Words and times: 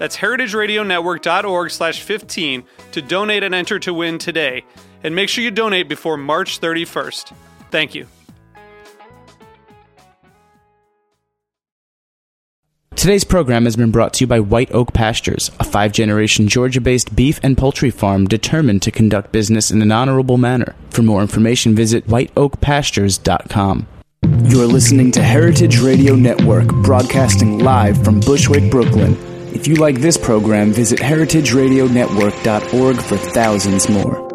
That's 0.00 0.16
heritageradionetwork.org 0.16 1.70
slash 1.70 2.00
15 2.00 2.64
to 2.92 3.02
donate 3.02 3.42
and 3.42 3.54
enter 3.54 3.78
to 3.80 3.92
win 3.92 4.16
today. 4.16 4.64
And 5.04 5.14
make 5.14 5.28
sure 5.28 5.44
you 5.44 5.50
donate 5.50 5.90
before 5.90 6.16
March 6.16 6.58
31st. 6.58 7.34
Thank 7.70 7.94
you. 7.94 8.06
Today's 12.96 13.24
program 13.24 13.66
has 13.66 13.76
been 13.76 13.90
brought 13.90 14.14
to 14.14 14.24
you 14.24 14.26
by 14.26 14.40
White 14.40 14.72
Oak 14.72 14.94
Pastures, 14.94 15.50
a 15.60 15.64
five 15.64 15.92
generation 15.92 16.48
Georgia 16.48 16.80
based 16.80 17.14
beef 17.14 17.38
and 17.42 17.58
poultry 17.58 17.90
farm 17.90 18.26
determined 18.26 18.80
to 18.82 18.90
conduct 18.90 19.32
business 19.32 19.70
in 19.70 19.82
an 19.82 19.92
honorable 19.92 20.38
manner. 20.38 20.74
For 20.88 21.02
more 21.02 21.20
information, 21.20 21.74
visit 21.74 22.06
whiteoakpastures.com. 22.06 23.86
You're 24.44 24.66
listening 24.66 25.12
to 25.12 25.22
Heritage 25.22 25.78
Radio 25.80 26.14
Network, 26.14 26.68
broadcasting 26.68 27.58
live 27.58 28.02
from 28.02 28.20
Bushwick, 28.20 28.70
Brooklyn. 28.70 29.29
If 29.52 29.66
you 29.66 29.74
like 29.74 30.00
this 30.00 30.16
program, 30.16 30.72
visit 30.72 31.00
heritageradionetwork.org 31.00 32.96
for 32.96 33.16
thousands 33.16 33.88
more. 33.88 34.30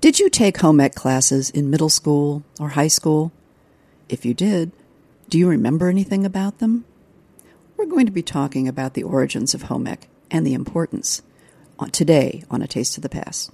Did 0.00 0.18
you 0.20 0.28
take 0.28 0.58
home 0.58 0.80
ec 0.80 0.94
classes 0.94 1.48
in 1.48 1.70
middle 1.70 1.88
school 1.88 2.42
or 2.60 2.70
high 2.70 2.88
school? 2.88 3.32
If 4.08 4.26
you 4.26 4.34
did, 4.34 4.72
do 5.30 5.38
you 5.38 5.48
remember 5.48 5.88
anything 5.88 6.26
about 6.26 6.58
them? 6.58 6.84
We're 7.76 7.86
going 7.86 8.06
to 8.06 8.12
be 8.12 8.22
talking 8.22 8.68
about 8.68 8.92
the 8.94 9.02
origins 9.02 9.54
of 9.54 9.62
home 9.62 9.86
ec 9.86 10.08
and 10.30 10.46
the 10.46 10.54
importance 10.54 11.22
uh, 11.78 11.86
today 11.86 12.44
on 12.50 12.60
A 12.60 12.66
Taste 12.66 12.98
of 12.98 13.02
the 13.02 13.08
Past. 13.08 13.50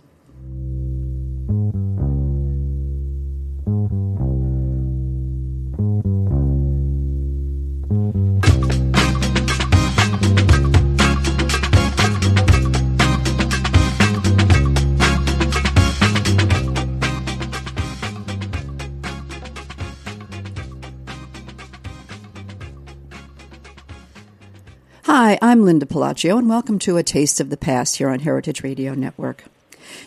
I'm 25.50 25.64
Linda 25.64 25.84
Pelaccio, 25.84 26.38
and 26.38 26.48
welcome 26.48 26.78
to 26.78 26.96
A 26.96 27.02
Taste 27.02 27.40
of 27.40 27.50
the 27.50 27.56
Past 27.56 27.96
here 27.96 28.08
on 28.08 28.20
Heritage 28.20 28.62
Radio 28.62 28.94
Network. 28.94 29.42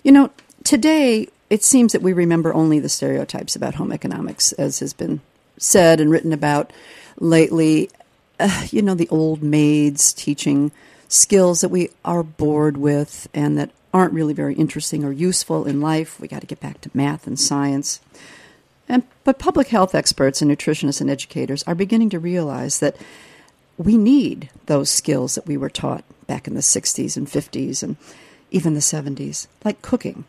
You 0.01 0.13
know, 0.13 0.31
today 0.63 1.27
it 1.49 1.65
seems 1.65 1.91
that 1.91 2.01
we 2.01 2.13
remember 2.13 2.53
only 2.53 2.79
the 2.79 2.87
stereotypes 2.87 3.53
about 3.53 3.75
home 3.75 3.91
economics, 3.91 4.53
as 4.53 4.79
has 4.79 4.93
been 4.93 5.19
said 5.57 5.99
and 5.99 6.09
written 6.09 6.31
about 6.31 6.71
lately. 7.19 7.89
Uh, 8.39 8.67
you 8.71 8.81
know, 8.81 8.95
the 8.95 9.09
old 9.09 9.43
maids 9.43 10.13
teaching 10.13 10.71
skills 11.09 11.59
that 11.59 11.67
we 11.67 11.89
are 12.05 12.23
bored 12.23 12.77
with 12.77 13.27
and 13.33 13.57
that 13.57 13.71
aren't 13.93 14.13
really 14.13 14.33
very 14.33 14.55
interesting 14.55 15.03
or 15.03 15.11
useful 15.11 15.65
in 15.65 15.81
life. 15.81 16.21
We 16.21 16.29
got 16.29 16.39
to 16.39 16.47
get 16.47 16.61
back 16.61 16.79
to 16.79 16.91
math 16.93 17.27
and 17.27 17.37
science. 17.37 17.99
And, 18.87 19.03
but 19.25 19.39
public 19.39 19.67
health 19.67 19.93
experts 19.93 20.41
and 20.41 20.49
nutritionists 20.49 21.01
and 21.01 21.09
educators 21.09 21.63
are 21.63 21.75
beginning 21.75 22.11
to 22.11 22.19
realize 22.19 22.79
that 22.79 22.95
we 23.77 23.97
need 23.97 24.49
those 24.65 24.89
skills 24.89 25.35
that 25.35 25.47
we 25.47 25.57
were 25.57 25.69
taught 25.69 26.03
back 26.27 26.47
in 26.47 26.53
the 26.53 26.61
60s 26.61 27.17
and 27.17 27.27
50s 27.27 27.83
and 27.83 27.97
even 28.51 28.73
the 28.73 28.79
70s, 28.79 29.47
like 29.63 29.81
cooking. 29.81 30.25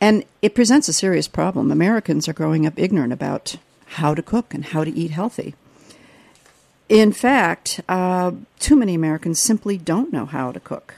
And 0.00 0.24
it 0.42 0.54
presents 0.54 0.88
a 0.88 0.92
serious 0.92 1.28
problem. 1.28 1.70
Americans 1.70 2.28
are 2.28 2.32
growing 2.32 2.66
up 2.66 2.78
ignorant 2.78 3.12
about 3.12 3.56
how 3.86 4.14
to 4.14 4.22
cook 4.22 4.54
and 4.54 4.64
how 4.66 4.84
to 4.84 4.94
eat 4.94 5.10
healthy. 5.10 5.54
In 6.88 7.12
fact, 7.12 7.80
uh, 7.88 8.32
too 8.58 8.76
many 8.76 8.94
Americans 8.94 9.38
simply 9.38 9.78
don't 9.78 10.12
know 10.12 10.26
how 10.26 10.52
to 10.52 10.60
cook. 10.60 10.96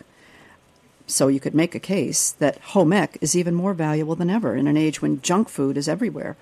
So 1.07 1.29
you 1.29 1.39
could 1.39 1.55
make 1.55 1.75
a 1.75 1.81
case 1.81 2.33
that 2.33 2.59
home 2.59 2.93
ec 2.93 3.17
is 3.21 3.37
even 3.37 3.55
more 3.55 3.75
valuable 3.75 4.17
than 4.17 4.29
ever 4.29 4.57
in 4.57 4.67
an 4.67 4.77
age 4.77 5.01
when 5.01 5.23
junk 5.23 5.49
food 5.49 5.77
is 5.77 5.89
everywhere 5.89 6.37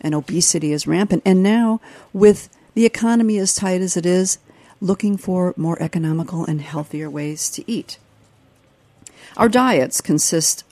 and 0.00 0.14
obesity 0.14 0.72
is 0.72 0.86
rampant. 0.86 1.22
And 1.26 1.42
now, 1.42 1.80
with 2.12 2.48
the 2.74 2.86
economy 2.86 3.36
as 3.38 3.54
tight 3.54 3.82
as 3.82 3.96
it 3.96 4.06
is, 4.06 4.38
looking 4.80 5.16
for 5.16 5.54
more 5.56 5.80
economical 5.80 6.44
and 6.44 6.60
healthier 6.60 7.08
ways 7.08 7.48
to 7.50 7.70
eat. 7.70 7.98
Our 9.36 9.48
diets 9.48 10.00
consist 10.00 10.64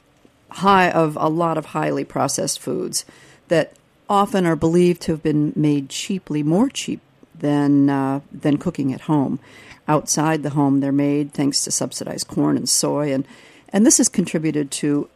high 0.51 0.91
of 0.91 1.17
a 1.21 1.29
lot 1.29 1.59
of 1.59 1.67
highly 1.67 2.05
processed 2.05 2.61
foods 2.61 3.05
that 3.49 3.73
often 4.09 4.47
are 4.47 4.57
believed 4.57 5.03
to 5.03 5.13
have 5.13 5.23
been 5.23 5.53
made 5.57 5.89
cheaply, 5.89 6.43
more 6.43 6.69
cheap 6.69 7.01
than 7.39 7.91
uh, 7.91 8.21
than 8.33 8.59
cooking 8.59 8.93
at 8.93 9.03
home. 9.03 9.41
Outside 9.87 10.43
the 10.43 10.51
home, 10.51 10.81
they're 10.81 10.93
made 10.93 11.33
thanks 11.33 11.63
to 11.65 11.71
subsidized 11.71 12.29
corn 12.29 12.57
and 12.57 12.69
soy, 12.69 13.13
and 13.13 13.27
and 13.71 13.85
this 13.85 13.99
has 13.99 14.09
contributed 14.09 14.71
to 14.71 15.09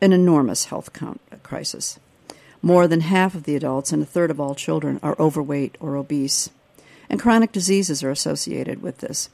an 0.00 0.12
enormous 0.12 0.66
health 0.66 0.90
crisis. 1.42 1.98
More 2.62 2.88
than 2.88 3.00
half 3.02 3.34
of 3.34 3.44
the 3.44 3.54
adults 3.54 3.92
and 3.92 4.02
a 4.02 4.06
third 4.06 4.30
of 4.30 4.40
all 4.40 4.54
children 4.54 4.98
are 5.02 5.16
overweight 5.18 5.76
or 5.80 5.96
obese 5.96 6.50
and 7.08 7.20
chronic 7.20 7.52
diseases 7.52 8.02
are 8.02 8.10
associated 8.10 8.82
with 8.82 8.98
this. 8.98 9.28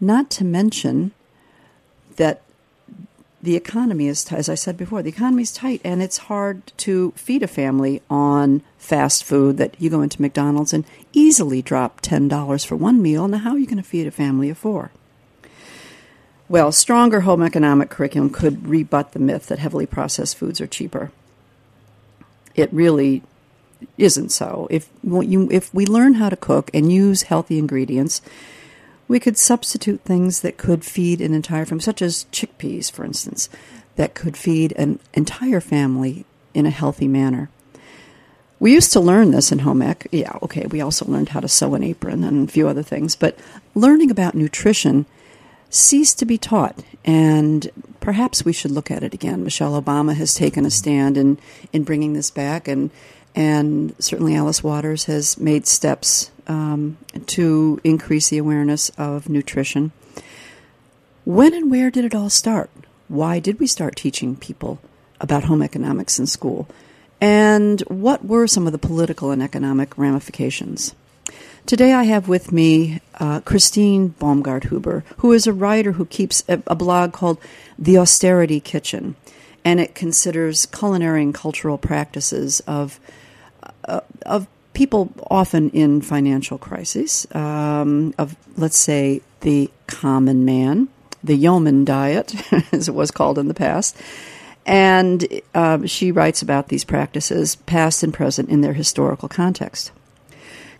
Not 0.00 0.30
to 0.30 0.44
mention 0.44 1.12
that 2.16 2.42
the 3.40 3.56
economy 3.56 4.08
is, 4.08 4.30
as 4.32 4.48
I 4.48 4.54
said 4.54 4.76
before, 4.76 5.02
the 5.02 5.10
economy 5.10 5.42
is 5.42 5.52
tight, 5.52 5.80
and 5.84 6.02
it's 6.02 6.18
hard 6.18 6.72
to 6.78 7.12
feed 7.12 7.42
a 7.42 7.48
family 7.48 8.02
on 8.10 8.62
fast 8.78 9.22
food 9.22 9.58
that 9.58 9.80
you 9.80 9.90
go 9.90 10.02
into 10.02 10.20
McDonald's 10.20 10.72
and 10.72 10.84
easily 11.12 11.62
drop 11.62 12.00
$10 12.00 12.66
for 12.66 12.76
one 12.76 13.00
meal. 13.00 13.28
Now, 13.28 13.38
how 13.38 13.52
are 13.52 13.58
you 13.58 13.66
going 13.66 13.76
to 13.76 13.82
feed 13.82 14.06
a 14.08 14.12
family 14.12 14.50
of 14.50 14.58
four? 14.58 14.90
Well, 16.48 16.72
stronger 16.72 17.20
home 17.20 17.42
economic 17.42 17.90
curriculum 17.90 18.30
could 18.30 18.66
rebut 18.66 19.12
the 19.12 19.18
myth 19.18 19.46
that 19.46 19.58
heavily 19.58 19.86
processed 19.86 20.36
foods 20.36 20.60
are 20.60 20.66
cheaper. 20.66 21.12
It 22.54 22.72
really 22.72 23.22
isn't 23.96 24.30
so. 24.30 24.66
If 24.70 24.88
you, 25.02 25.48
if 25.50 25.72
we 25.74 25.86
learn 25.86 26.14
how 26.14 26.28
to 26.28 26.36
cook 26.36 26.70
and 26.72 26.92
use 26.92 27.22
healthy 27.22 27.58
ingredients, 27.58 28.22
we 29.06 29.18
could 29.18 29.38
substitute 29.38 30.02
things 30.02 30.40
that 30.40 30.58
could 30.58 30.84
feed 30.84 31.20
an 31.20 31.34
entire 31.34 31.64
family, 31.64 31.82
such 31.82 32.02
as 32.02 32.26
chickpeas, 32.32 32.90
for 32.90 33.04
instance, 33.04 33.48
that 33.96 34.14
could 34.14 34.36
feed 34.36 34.72
an 34.72 35.00
entire 35.14 35.60
family 35.60 36.24
in 36.54 36.66
a 36.66 36.70
healthy 36.70 37.08
manner. 37.08 37.48
We 38.60 38.72
used 38.72 38.92
to 38.92 39.00
learn 39.00 39.30
this 39.30 39.52
in 39.52 39.60
home 39.60 39.82
ec. 39.82 40.08
Yeah, 40.10 40.36
okay, 40.42 40.66
we 40.66 40.80
also 40.80 41.04
learned 41.04 41.30
how 41.30 41.40
to 41.40 41.48
sew 41.48 41.74
an 41.74 41.84
apron 41.84 42.24
and 42.24 42.48
a 42.48 42.52
few 42.52 42.68
other 42.68 42.82
things, 42.82 43.14
but 43.14 43.38
learning 43.74 44.10
about 44.10 44.34
nutrition 44.34 45.06
ceased 45.70 46.18
to 46.18 46.26
be 46.26 46.38
taught, 46.38 46.82
and 47.04 47.70
perhaps 48.00 48.44
we 48.44 48.52
should 48.52 48.70
look 48.70 48.90
at 48.90 49.02
it 49.02 49.14
again. 49.14 49.44
Michelle 49.44 49.80
Obama 49.80 50.14
has 50.14 50.34
taken 50.34 50.66
a 50.66 50.70
stand 50.70 51.16
in, 51.16 51.38
in 51.72 51.84
bringing 51.84 52.14
this 52.14 52.30
back, 52.30 52.66
and 52.66 52.90
and 53.38 53.94
certainly 54.00 54.34
Alice 54.34 54.64
Waters 54.64 55.04
has 55.04 55.38
made 55.38 55.64
steps 55.64 56.32
um, 56.48 56.96
to 57.26 57.80
increase 57.84 58.30
the 58.30 58.38
awareness 58.38 58.90
of 58.98 59.28
nutrition. 59.28 59.92
When 61.24 61.54
and 61.54 61.70
where 61.70 61.88
did 61.88 62.04
it 62.04 62.16
all 62.16 62.30
start? 62.30 62.68
Why 63.06 63.38
did 63.38 63.60
we 63.60 63.68
start 63.68 63.94
teaching 63.94 64.34
people 64.34 64.80
about 65.20 65.44
home 65.44 65.62
economics 65.62 66.18
in 66.18 66.26
school? 66.26 66.68
And 67.20 67.80
what 67.82 68.24
were 68.24 68.48
some 68.48 68.66
of 68.66 68.72
the 68.72 68.78
political 68.78 69.30
and 69.30 69.40
economic 69.40 69.96
ramifications? 69.96 70.96
Today 71.64 71.92
I 71.92 72.04
have 72.04 72.26
with 72.26 72.50
me 72.50 73.00
uh, 73.20 73.40
Christine 73.42 74.16
Baumgarthuber, 74.18 75.04
who 75.18 75.30
is 75.30 75.46
a 75.46 75.52
writer 75.52 75.92
who 75.92 76.06
keeps 76.06 76.42
a, 76.48 76.60
a, 76.66 76.74
blog 76.74 77.12
called 77.12 77.38
The 77.78 77.98
Austerity 77.98 78.58
Kitchen, 78.58 79.14
and 79.64 79.78
it 79.78 79.94
considers 79.94 80.66
culinary 80.66 81.22
and 81.22 81.34
cultural 81.34 81.78
practices 81.78 82.58
of 82.66 82.98
uh, 83.88 84.00
of 84.26 84.46
people 84.74 85.12
often 85.30 85.70
in 85.70 86.00
financial 86.00 86.58
crises, 86.58 87.26
um, 87.32 88.14
of 88.18 88.36
let's 88.56 88.78
say 88.78 89.20
the 89.40 89.70
common 89.86 90.44
man, 90.44 90.88
the 91.24 91.34
yeoman 91.34 91.84
diet, 91.84 92.34
as 92.72 92.88
it 92.88 92.94
was 92.94 93.10
called 93.10 93.38
in 93.38 93.48
the 93.48 93.54
past. 93.54 93.96
And 94.66 95.26
uh, 95.54 95.86
she 95.86 96.12
writes 96.12 96.42
about 96.42 96.68
these 96.68 96.84
practices, 96.84 97.56
past 97.56 98.02
and 98.02 98.12
present, 98.12 98.50
in 98.50 98.60
their 98.60 98.74
historical 98.74 99.28
context. 99.28 99.90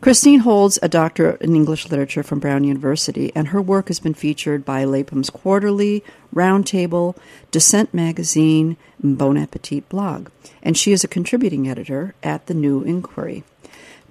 Christine 0.00 0.40
holds 0.40 0.78
a 0.80 0.88
doctorate 0.88 1.42
in 1.42 1.56
English 1.56 1.88
literature 1.88 2.22
from 2.22 2.38
Brown 2.38 2.62
University, 2.62 3.32
and 3.34 3.48
her 3.48 3.60
work 3.60 3.88
has 3.88 3.98
been 3.98 4.14
featured 4.14 4.64
by 4.64 4.84
Lapham's 4.84 5.28
Quarterly, 5.28 6.04
Roundtable, 6.32 7.16
Dissent 7.50 7.92
Magazine, 7.92 8.76
and 9.02 9.18
Bon 9.18 9.36
Appetit 9.36 9.88
blog. 9.88 10.28
And 10.62 10.76
she 10.76 10.92
is 10.92 11.02
a 11.02 11.08
contributing 11.08 11.68
editor 11.68 12.14
at 12.22 12.46
The 12.46 12.54
New 12.54 12.82
Inquiry. 12.82 13.42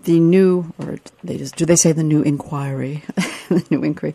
The 0.03 0.19
new, 0.19 0.73
or 0.77 0.97
they 1.23 1.37
just, 1.37 1.55
do 1.55 1.65
they 1.65 1.77
say 1.77 1.93
the 1.93 2.03
New 2.03 2.21
Inquiry? 2.21 3.03
the 3.49 3.65
New 3.69 3.81
Inquiry. 3.83 4.13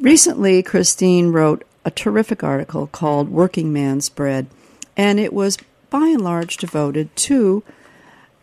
Recently, 0.00 0.64
Christine 0.64 1.30
wrote 1.30 1.64
a 1.84 1.92
terrific 1.92 2.42
article 2.42 2.88
called 2.88 3.28
Working 3.28 3.72
Man's 3.72 4.08
Bread, 4.08 4.48
and 4.96 5.20
it 5.20 5.32
was 5.32 5.58
by 5.90 6.08
and 6.08 6.22
large 6.22 6.56
devoted 6.56 7.14
to 7.16 7.62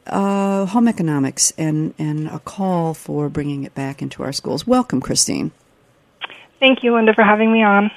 uh, 0.09 0.65
home 0.65 0.87
economics 0.87 1.51
and, 1.57 1.93
and 1.97 2.27
a 2.27 2.39
call 2.39 2.93
for 2.93 3.29
bringing 3.29 3.63
it 3.63 3.73
back 3.75 4.01
into 4.01 4.23
our 4.23 4.33
schools. 4.33 4.67
Welcome, 4.67 5.01
Christine. 5.01 5.51
Thank 6.59 6.83
you, 6.83 6.93
Linda, 6.93 7.13
for 7.13 7.23
having 7.23 7.51
me 7.51 7.63
on. 7.63 7.91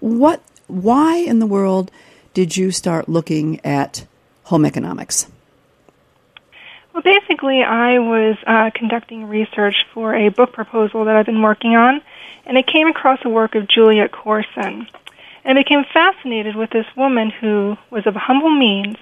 What? 0.00 0.42
Why 0.66 1.16
in 1.16 1.40
the 1.40 1.46
world 1.46 1.90
did 2.32 2.56
you 2.56 2.70
start 2.70 3.08
looking 3.08 3.60
at 3.64 4.06
home 4.44 4.64
economics? 4.64 5.26
Well, 6.92 7.02
basically, 7.02 7.62
I 7.62 7.98
was 7.98 8.36
uh, 8.46 8.70
conducting 8.72 9.28
research 9.28 9.74
for 9.92 10.14
a 10.14 10.28
book 10.28 10.52
proposal 10.52 11.06
that 11.06 11.16
I've 11.16 11.26
been 11.26 11.42
working 11.42 11.74
on, 11.74 12.00
and 12.46 12.56
I 12.56 12.62
came 12.62 12.86
across 12.86 13.18
the 13.22 13.30
work 13.30 13.56
of 13.56 13.66
Juliet 13.66 14.12
Corson. 14.12 14.86
And 15.44 15.58
I 15.58 15.62
became 15.62 15.84
fascinated 15.92 16.54
with 16.54 16.70
this 16.70 16.86
woman 16.96 17.30
who 17.30 17.76
was 17.90 18.06
of 18.06 18.14
humble 18.14 18.50
means, 18.50 18.96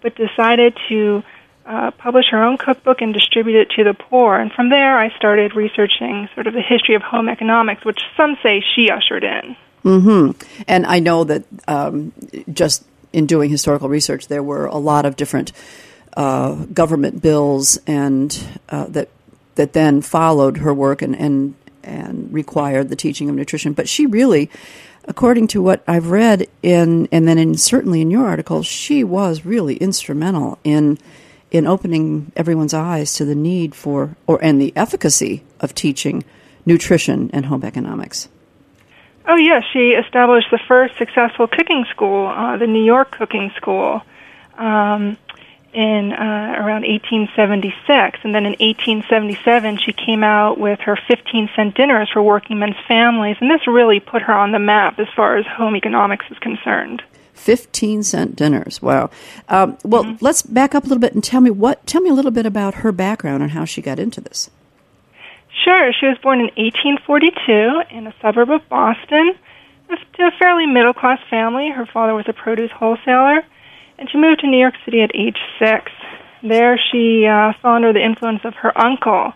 but 0.00 0.16
decided 0.16 0.76
to 0.88 1.22
uh, 1.66 1.90
publish 1.92 2.26
her 2.30 2.42
own 2.42 2.58
cookbook 2.58 3.00
and 3.00 3.14
distribute 3.14 3.60
it 3.60 3.70
to 3.76 3.84
the 3.84 3.94
poor. 3.94 4.36
And 4.36 4.52
from 4.52 4.68
there, 4.68 4.98
I 4.98 5.14
started 5.16 5.54
researching 5.54 6.28
sort 6.34 6.46
of 6.46 6.54
the 6.54 6.62
history 6.62 6.94
of 6.94 7.02
home 7.02 7.28
economics, 7.28 7.84
which 7.84 8.00
some 8.16 8.36
say 8.42 8.62
she 8.74 8.90
ushered 8.90 9.24
in. 9.24 9.56
Hmm. 9.82 10.30
And 10.66 10.86
I 10.86 10.98
know 10.98 11.24
that 11.24 11.44
um, 11.68 12.12
just 12.52 12.84
in 13.12 13.26
doing 13.26 13.50
historical 13.50 13.88
research, 13.88 14.28
there 14.28 14.42
were 14.42 14.66
a 14.66 14.78
lot 14.78 15.06
of 15.06 15.16
different 15.16 15.52
uh, 16.16 16.54
government 16.66 17.22
bills 17.22 17.78
and 17.86 18.46
uh, 18.68 18.86
that 18.86 19.08
that 19.56 19.72
then 19.72 20.00
followed 20.00 20.58
her 20.58 20.72
work 20.74 21.02
and, 21.02 21.14
and 21.16 21.54
and 21.82 22.32
required 22.32 22.88
the 22.88 22.96
teaching 22.96 23.28
of 23.28 23.36
nutrition. 23.36 23.72
But 23.72 23.88
she 23.88 24.06
really, 24.06 24.50
according 25.06 25.48
to 25.48 25.62
what 25.62 25.82
I've 25.86 26.10
read 26.10 26.46
in 26.62 27.08
and 27.12 27.28
then 27.28 27.38
in, 27.38 27.56
certainly 27.56 28.00
in 28.00 28.10
your 28.10 28.26
article, 28.26 28.62
she 28.62 29.04
was 29.04 29.44
really 29.44 29.76
instrumental 29.76 30.58
in 30.64 30.98
in 31.54 31.68
opening 31.68 32.32
everyone's 32.34 32.74
eyes 32.74 33.14
to 33.14 33.24
the 33.24 33.34
need 33.34 33.76
for 33.76 34.16
or 34.26 34.42
and 34.42 34.60
the 34.60 34.72
efficacy 34.74 35.44
of 35.60 35.72
teaching 35.72 36.24
nutrition 36.66 37.30
and 37.32 37.46
home 37.46 37.62
economics. 37.62 38.28
Oh 39.26 39.36
yes, 39.36 39.62
she 39.72 39.90
established 39.90 40.48
the 40.50 40.58
first 40.66 40.98
successful 40.98 41.46
cooking 41.46 41.86
school, 41.90 42.26
uh, 42.26 42.56
the 42.56 42.66
New 42.66 42.84
York 42.84 43.12
Cooking 43.12 43.52
School, 43.56 44.02
um, 44.58 45.16
in 45.72 46.12
uh, 46.12 46.56
around 46.58 46.82
1876, 46.82 48.18
and 48.24 48.34
then 48.34 48.46
in 48.46 48.56
1877 48.58 49.78
she 49.78 49.92
came 49.92 50.24
out 50.24 50.58
with 50.58 50.80
her 50.80 50.98
15 51.06 51.50
cent 51.54 51.76
dinners 51.76 52.10
for 52.12 52.20
working 52.20 52.58
men's 52.58 52.76
families, 52.88 53.36
and 53.40 53.48
this 53.48 53.64
really 53.68 54.00
put 54.00 54.22
her 54.22 54.34
on 54.34 54.50
the 54.50 54.58
map 54.58 54.98
as 54.98 55.06
far 55.14 55.36
as 55.36 55.46
home 55.46 55.76
economics 55.76 56.26
is 56.32 56.38
concerned. 56.40 57.00
15 57.34 58.02
cent 58.02 58.36
dinners. 58.36 58.80
Wow. 58.80 59.10
Um, 59.48 59.76
well, 59.84 60.04
mm-hmm. 60.04 60.24
let's 60.24 60.42
back 60.42 60.74
up 60.74 60.84
a 60.84 60.86
little 60.86 61.00
bit 61.00 61.14
and 61.14 61.22
tell 61.22 61.40
me 61.40 61.50
what 61.50 61.86
tell 61.86 62.00
me 62.00 62.10
a 62.10 62.14
little 62.14 62.30
bit 62.30 62.46
about 62.46 62.76
her 62.76 62.92
background 62.92 63.42
and 63.42 63.52
how 63.52 63.64
she 63.64 63.82
got 63.82 63.98
into 63.98 64.20
this. 64.20 64.50
Sure. 65.64 65.92
She 65.92 66.06
was 66.06 66.18
born 66.22 66.40
in 66.40 66.46
1842 66.56 67.96
in 67.96 68.06
a 68.06 68.14
suburb 68.20 68.50
of 68.50 68.68
Boston 68.68 69.34
to 69.88 70.22
a 70.24 70.30
fairly 70.38 70.66
middle 70.66 70.92
class 70.92 71.20
family. 71.30 71.70
Her 71.70 71.86
father 71.86 72.14
was 72.14 72.26
a 72.28 72.32
produce 72.32 72.70
wholesaler, 72.70 73.44
and 73.98 74.10
she 74.10 74.18
moved 74.18 74.40
to 74.40 74.46
New 74.46 74.58
York 74.58 74.74
City 74.84 75.02
at 75.02 75.10
age 75.14 75.38
six. 75.58 75.92
There, 76.42 76.78
she 76.92 77.26
uh, 77.26 77.52
saw 77.62 77.76
under 77.76 77.92
the 77.92 78.04
influence 78.04 78.40
of 78.44 78.54
her 78.54 78.76
uncle 78.78 79.32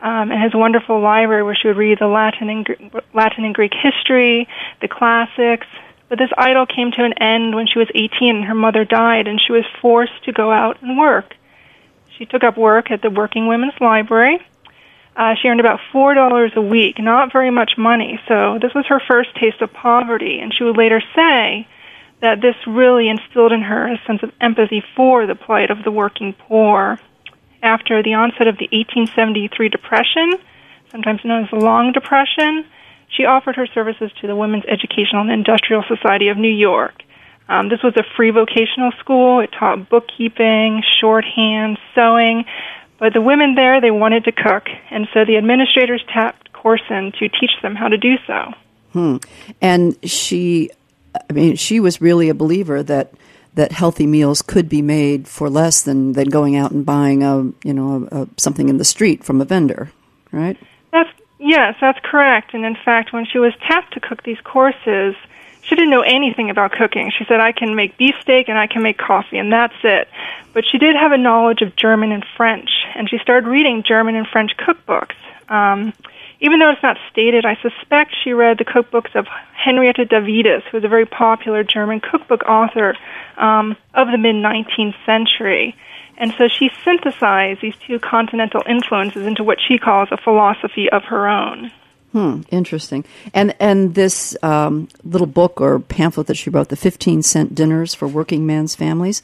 um, 0.00 0.30
and 0.30 0.42
his 0.42 0.54
wonderful 0.54 1.00
library, 1.00 1.42
where 1.42 1.54
she 1.54 1.68
would 1.68 1.76
read 1.76 1.98
the 1.98 2.06
Latin 2.06 2.48
and 2.48 2.66
Latin 3.12 3.44
and 3.44 3.54
Greek 3.54 3.72
history, 3.74 4.48
the 4.80 4.88
classics, 4.88 5.66
but 6.08 6.18
this 6.18 6.30
idyll 6.36 6.66
came 6.66 6.92
to 6.92 7.04
an 7.04 7.14
end 7.14 7.54
when 7.54 7.66
she 7.66 7.78
was 7.78 7.88
18 7.94 8.36
and 8.36 8.44
her 8.44 8.54
mother 8.54 8.84
died, 8.84 9.26
and 9.26 9.40
she 9.40 9.52
was 9.52 9.64
forced 9.80 10.24
to 10.24 10.32
go 10.32 10.52
out 10.52 10.82
and 10.82 10.98
work. 10.98 11.34
She 12.16 12.26
took 12.26 12.44
up 12.44 12.56
work 12.56 12.90
at 12.90 13.02
the 13.02 13.10
Working 13.10 13.48
Women's 13.48 13.78
Library. 13.80 14.38
Uh, 15.16 15.34
she 15.40 15.48
earned 15.48 15.60
about 15.60 15.80
four 15.92 16.14
dollars 16.14 16.52
a 16.56 16.60
week, 16.60 16.98
not 16.98 17.32
very 17.32 17.50
much 17.50 17.72
money. 17.78 18.20
So 18.28 18.58
this 18.60 18.74
was 18.74 18.86
her 18.86 19.00
first 19.00 19.34
taste 19.34 19.60
of 19.62 19.72
poverty, 19.72 20.38
and 20.40 20.52
she 20.54 20.64
would 20.64 20.76
later 20.76 21.02
say 21.14 21.66
that 22.20 22.40
this 22.40 22.54
really 22.66 23.08
instilled 23.08 23.52
in 23.52 23.62
her 23.62 23.92
a 23.92 24.00
sense 24.06 24.22
of 24.22 24.32
empathy 24.40 24.82
for 24.94 25.26
the 25.26 25.34
plight 25.34 25.70
of 25.70 25.84
the 25.84 25.90
working 25.90 26.34
poor. 26.34 26.98
After 27.62 28.02
the 28.02 28.14
onset 28.14 28.46
of 28.46 28.58
the 28.58 28.68
1873 28.70 29.68
Depression, 29.70 30.34
sometimes 30.90 31.24
known 31.24 31.44
as 31.44 31.50
the 31.50 31.56
Long 31.56 31.92
Depression, 31.92 32.64
she 33.16 33.24
offered 33.24 33.56
her 33.56 33.66
services 33.66 34.10
to 34.20 34.26
the 34.26 34.36
Women's 34.36 34.64
Educational 34.66 35.22
and 35.22 35.30
Industrial 35.30 35.82
Society 35.88 36.28
of 36.28 36.36
New 36.36 36.52
York. 36.52 37.02
Um, 37.48 37.68
this 37.68 37.82
was 37.82 37.94
a 37.96 38.02
free 38.16 38.30
vocational 38.30 38.92
school. 38.98 39.40
It 39.40 39.50
taught 39.58 39.88
bookkeeping, 39.88 40.82
shorthand, 41.00 41.78
sewing. 41.94 42.44
But 42.98 43.12
the 43.12 43.20
women 43.20 43.54
there, 43.54 43.80
they 43.80 43.90
wanted 43.90 44.24
to 44.24 44.32
cook, 44.32 44.68
and 44.90 45.06
so 45.12 45.24
the 45.24 45.36
administrators 45.36 46.02
tapped 46.12 46.52
Corson 46.52 47.12
to 47.18 47.28
teach 47.28 47.50
them 47.62 47.76
how 47.76 47.88
to 47.88 47.98
do 47.98 48.14
so. 48.26 48.52
Hmm. 48.92 49.16
And 49.60 49.98
she, 50.08 50.70
I 51.14 51.32
mean, 51.32 51.56
she 51.56 51.78
was 51.78 52.00
really 52.00 52.28
a 52.30 52.34
believer 52.34 52.82
that 52.82 53.12
that 53.54 53.72
healthy 53.72 54.06
meals 54.06 54.42
could 54.42 54.68
be 54.68 54.82
made 54.82 55.26
for 55.26 55.48
less 55.48 55.82
than, 55.82 56.12
than 56.12 56.28
going 56.28 56.56
out 56.56 56.72
and 56.72 56.84
buying 56.84 57.22
a 57.22 57.36
you 57.64 57.74
know 57.74 58.08
a, 58.10 58.22
a, 58.22 58.28
something 58.36 58.68
in 58.68 58.78
the 58.78 58.84
street 58.84 59.24
from 59.24 59.40
a 59.40 59.44
vendor, 59.44 59.90
right? 60.32 60.56
Yes, 61.38 61.76
that's 61.80 61.98
correct. 62.02 62.54
And 62.54 62.64
in 62.64 62.76
fact, 62.84 63.12
when 63.12 63.26
she 63.26 63.38
was 63.38 63.52
tapped 63.66 63.94
to 63.94 64.00
cook 64.00 64.22
these 64.22 64.40
courses, 64.42 65.14
she 65.62 65.74
didn't 65.74 65.90
know 65.90 66.02
anything 66.02 66.48
about 66.50 66.72
cooking. 66.72 67.10
She 67.16 67.24
said, 67.24 67.40
I 67.40 67.52
can 67.52 67.74
make 67.74 67.98
beefsteak 67.98 68.48
and 68.48 68.58
I 68.58 68.66
can 68.66 68.82
make 68.82 68.98
coffee, 68.98 69.38
and 69.38 69.52
that's 69.52 69.74
it. 69.82 70.08
But 70.54 70.64
she 70.70 70.78
did 70.78 70.96
have 70.96 71.12
a 71.12 71.18
knowledge 71.18 71.60
of 71.60 71.76
German 71.76 72.12
and 72.12 72.24
French, 72.36 72.70
and 72.94 73.10
she 73.10 73.18
started 73.18 73.48
reading 73.48 73.82
German 73.82 74.14
and 74.14 74.26
French 74.26 74.52
cookbooks. 74.56 75.16
Um, 75.48 75.92
even 76.40 76.58
though 76.58 76.70
it's 76.70 76.82
not 76.82 76.98
stated, 77.10 77.44
I 77.44 77.56
suspect 77.62 78.14
she 78.22 78.32
read 78.32 78.58
the 78.58 78.64
cookbooks 78.64 79.14
of 79.14 79.26
Henrietta 79.54 80.04
Davidis, 80.04 80.62
who 80.64 80.76
was 80.76 80.84
a 80.84 80.88
very 80.88 81.06
popular 81.06 81.64
German 81.64 82.00
cookbook 82.00 82.44
author 82.44 82.94
um, 83.36 83.76
of 83.94 84.08
the 84.08 84.18
mid 84.18 84.36
19th 84.36 84.94
century. 85.04 85.74
And 86.18 86.34
so 86.38 86.48
she 86.48 86.70
synthesized 86.84 87.60
these 87.60 87.76
two 87.86 87.98
continental 87.98 88.62
influences 88.66 89.26
into 89.26 89.44
what 89.44 89.58
she 89.60 89.78
calls 89.78 90.08
a 90.10 90.16
philosophy 90.16 90.90
of 90.90 91.04
her 91.04 91.28
own. 91.28 91.70
Hmm, 92.12 92.42
interesting. 92.50 93.04
And 93.34 93.54
and 93.60 93.94
this 93.94 94.36
um, 94.42 94.88
little 95.04 95.26
book 95.26 95.60
or 95.60 95.78
pamphlet 95.78 96.28
that 96.28 96.36
she 96.36 96.48
wrote, 96.48 96.70
the 96.70 96.76
fifteen 96.76 97.22
cent 97.22 97.54
dinners 97.54 97.94
for 97.94 98.08
working 98.08 98.46
men's 98.46 98.74
families. 98.74 99.22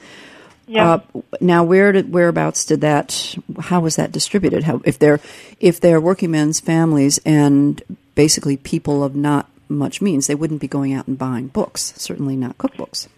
Yeah. 0.67 0.93
Uh, 1.15 1.21
now, 1.41 1.65
where 1.65 1.93
did 1.93 2.13
whereabouts 2.13 2.67
did 2.67 2.83
that? 2.83 3.35
How 3.61 3.81
was 3.81 3.97
that 3.97 4.13
distributed? 4.13 4.65
How 4.65 4.83
if 4.85 4.99
they're 4.99 5.21
if 5.59 5.81
they're 5.81 6.01
working 6.01 6.33
men's 6.33 6.61
families 6.61 7.19
and 7.25 7.83
basically 8.15 8.59
people 8.59 9.03
of 9.03 9.17
not 9.17 9.49
much 9.69 10.03
means, 10.03 10.27
they 10.27 10.35
wouldn't 10.35 10.61
be 10.61 10.69
going 10.69 10.93
out 10.93 11.07
and 11.09 11.19
buying 11.19 11.49
books. 11.49 11.95
Certainly 11.97 12.37
not 12.37 12.59
cookbooks. 12.59 13.09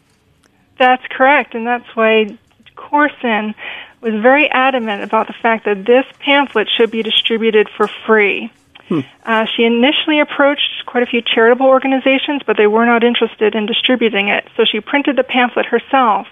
That's 0.79 1.05
correct, 1.11 1.55
and 1.55 1.67
that's 1.67 1.97
why 1.97 2.39
Corson 2.77 3.55
was 4.01 4.15
very 4.21 4.51
adamant 4.51 5.03
about 5.03 5.27
the 5.27 5.33
fact 5.33 5.65
that 5.65 5.85
this 5.85 6.05
pamphlet 6.21 6.69
should 6.69 6.91
be 6.91 7.03
distributed 7.03 7.69
for 7.77 7.89
free. 8.07 8.51
Hmm. 8.89 9.01
Uh, 9.25 9.47
she 9.57 9.65
initially 9.65 10.21
approached 10.21 10.85
quite 10.87 11.03
a 11.03 11.07
few 11.07 11.23
charitable 11.23 11.67
organizations, 11.67 12.43
but 12.47 12.57
they 12.57 12.67
were 12.67 12.85
not 12.85 13.03
interested 13.03 13.55
in 13.55 13.67
distributing 13.67 14.29
it. 14.29 14.47
So 14.57 14.65
she 14.71 14.81
printed 14.81 15.17
the 15.17 15.25
pamphlet 15.25 15.67
herself, 15.67 16.27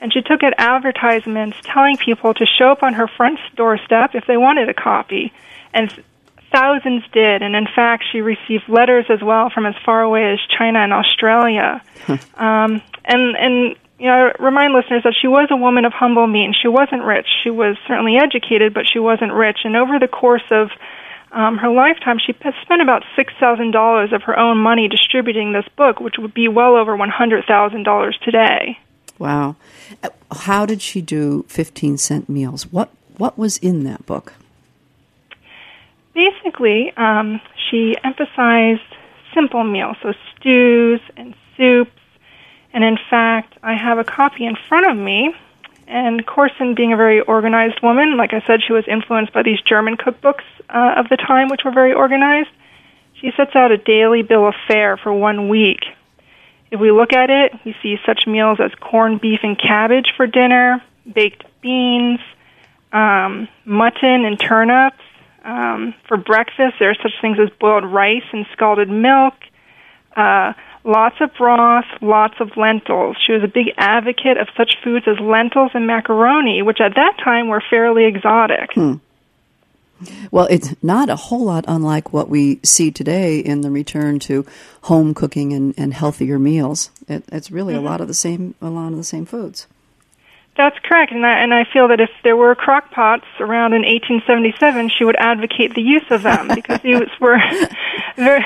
and 0.00 0.12
she 0.12 0.20
took 0.20 0.42
out 0.42 0.52
advertisements 0.58 1.56
telling 1.62 1.96
people 1.96 2.34
to 2.34 2.44
show 2.44 2.70
up 2.72 2.82
on 2.82 2.94
her 2.94 3.08
front 3.08 3.38
doorstep 3.56 4.14
if 4.14 4.26
they 4.26 4.36
wanted 4.36 4.68
a 4.68 4.74
copy. 4.74 5.32
And 5.72 5.90
thousands 6.52 7.04
did, 7.12 7.42
and 7.42 7.56
in 7.56 7.66
fact, 7.74 8.04
she 8.12 8.20
received 8.20 8.68
letters 8.68 9.06
as 9.08 9.22
well 9.22 9.48
from 9.48 9.64
as 9.64 9.74
far 9.84 10.02
away 10.02 10.32
as 10.32 10.38
China 10.58 10.80
and 10.80 10.92
Australia. 10.92 11.82
um, 12.36 12.82
and 13.04 13.36
and 13.36 13.76
you 13.98 14.06
know, 14.06 14.32
I 14.38 14.42
remind 14.42 14.74
listeners 14.74 15.02
that 15.04 15.14
she 15.20 15.28
was 15.28 15.48
a 15.50 15.56
woman 15.56 15.84
of 15.84 15.92
humble 15.92 16.26
means. 16.26 16.56
She 16.60 16.68
wasn't 16.68 17.04
rich. 17.04 17.26
She 17.42 17.50
was 17.50 17.76
certainly 17.86 18.16
educated, 18.16 18.74
but 18.74 18.86
she 18.90 18.98
wasn't 18.98 19.32
rich. 19.32 19.58
And 19.64 19.76
over 19.76 19.98
the 19.98 20.08
course 20.08 20.42
of 20.50 20.70
um, 21.30 21.58
her 21.58 21.68
lifetime, 21.68 22.18
she 22.18 22.32
spent 22.32 22.82
about 22.82 23.04
six 23.16 23.32
thousand 23.38 23.72
dollars 23.72 24.12
of 24.12 24.22
her 24.22 24.38
own 24.38 24.58
money 24.58 24.88
distributing 24.88 25.52
this 25.52 25.66
book, 25.76 26.00
which 26.00 26.14
would 26.18 26.34
be 26.34 26.48
well 26.48 26.76
over 26.76 26.96
one 26.96 27.08
hundred 27.08 27.44
thousand 27.44 27.84
dollars 27.84 28.18
today. 28.22 28.78
Wow! 29.18 29.56
How 30.30 30.66
did 30.66 30.82
she 30.82 31.00
do 31.00 31.44
fifteen 31.48 31.96
cent 31.98 32.28
meals? 32.28 32.70
What 32.72 32.90
what 33.16 33.38
was 33.38 33.58
in 33.58 33.84
that 33.84 34.06
book? 34.06 34.34
Basically, 36.14 36.92
um, 36.96 37.40
she 37.70 37.96
emphasized 38.04 38.82
simple 39.34 39.64
meals, 39.64 39.96
so 40.02 40.12
stews 40.36 41.00
and 41.16 41.34
soups. 41.56 41.90
And 42.74 42.84
in 42.84 42.98
fact, 43.08 43.56
I 43.62 43.74
have 43.74 43.98
a 43.98 44.04
copy 44.04 44.44
in 44.44 44.56
front 44.68 44.90
of 44.90 44.96
me. 44.96 45.34
And 45.86 46.26
Corson, 46.26 46.74
being 46.74 46.92
a 46.92 46.96
very 46.96 47.20
organized 47.20 47.80
woman, 47.82 48.16
like 48.16 48.34
I 48.34 48.42
said, 48.46 48.60
she 48.66 48.72
was 48.72 48.84
influenced 48.86 49.32
by 49.32 49.42
these 49.42 49.60
German 49.62 49.96
cookbooks 49.96 50.44
uh, 50.68 50.94
of 50.96 51.08
the 51.08 51.16
time, 51.16 51.48
which 51.48 51.64
were 51.64 51.72
very 51.72 51.94
organized. 51.94 52.50
She 53.20 53.30
sets 53.36 53.54
out 53.54 53.70
a 53.70 53.78
daily 53.78 54.22
bill 54.22 54.46
of 54.48 54.54
fare 54.68 54.96
for 54.96 55.12
one 55.12 55.48
week. 55.48 55.84
If 56.70 56.80
we 56.80 56.90
look 56.90 57.12
at 57.12 57.30
it, 57.30 57.52
we 57.64 57.74
see 57.82 57.96
such 58.04 58.26
meals 58.26 58.58
as 58.60 58.72
corned 58.80 59.20
beef 59.20 59.40
and 59.42 59.58
cabbage 59.58 60.12
for 60.16 60.26
dinner, 60.26 60.82
baked 61.10 61.44
beans, 61.62 62.20
um, 62.92 63.48
mutton 63.64 64.24
and 64.24 64.38
turnips, 64.38 65.00
um, 65.44 65.94
for 66.08 66.16
breakfast, 66.16 66.76
there 66.78 66.90
are 66.90 66.94
such 66.94 67.12
things 67.20 67.38
as 67.38 67.50
boiled 67.60 67.84
rice 67.84 68.24
and 68.32 68.46
scalded 68.52 68.88
milk, 68.88 69.34
uh, 70.16 70.54
lots 70.84 71.16
of 71.20 71.34
broth, 71.34 71.86
lots 72.00 72.34
of 72.40 72.56
lentils. 72.56 73.16
She 73.26 73.32
was 73.32 73.42
a 73.42 73.48
big 73.48 73.72
advocate 73.76 74.36
of 74.36 74.48
such 74.56 74.76
foods 74.82 75.06
as 75.08 75.18
lentils 75.18 75.72
and 75.74 75.86
macaroni, 75.86 76.62
which 76.62 76.80
at 76.80 76.94
that 76.94 77.16
time 77.22 77.48
were 77.48 77.62
fairly 77.70 78.04
exotic. 78.04 78.72
Hmm. 78.74 78.94
Well, 80.30 80.46
it's 80.50 80.74
not 80.82 81.08
a 81.08 81.16
whole 81.16 81.44
lot 81.44 81.64
unlike 81.66 82.12
what 82.12 82.28
we 82.28 82.60
see 82.62 82.90
today 82.90 83.38
in 83.38 83.62
the 83.62 83.70
return 83.70 84.18
to 84.20 84.44
home 84.82 85.14
cooking 85.14 85.52
and, 85.52 85.74
and 85.78 85.94
healthier 85.94 86.38
meals. 86.38 86.90
It, 87.08 87.24
it's 87.32 87.50
really 87.50 87.74
mm-hmm. 87.74 87.86
a 87.86 87.90
lot 87.90 88.00
of 88.00 88.08
the 88.08 88.14
same 88.14 88.54
a 88.60 88.68
lot 88.68 88.88
of 88.88 88.96
the 88.96 89.04
same 89.04 89.24
foods. 89.24 89.66
That's 90.56 90.78
correct, 90.84 91.10
and 91.10 91.26
I, 91.26 91.42
and 91.42 91.52
I 91.52 91.64
feel 91.64 91.88
that 91.88 92.00
if 92.00 92.10
there 92.22 92.36
were 92.36 92.54
crock 92.54 92.92
pots 92.92 93.24
around 93.40 93.72
in 93.72 93.82
1877, 93.82 94.88
she 94.88 95.04
would 95.04 95.16
advocate 95.16 95.74
the 95.74 95.82
use 95.82 96.04
of 96.10 96.22
them 96.22 96.48
because 96.54 96.80
these 96.80 97.08
were 97.20 97.38
very, 98.16 98.44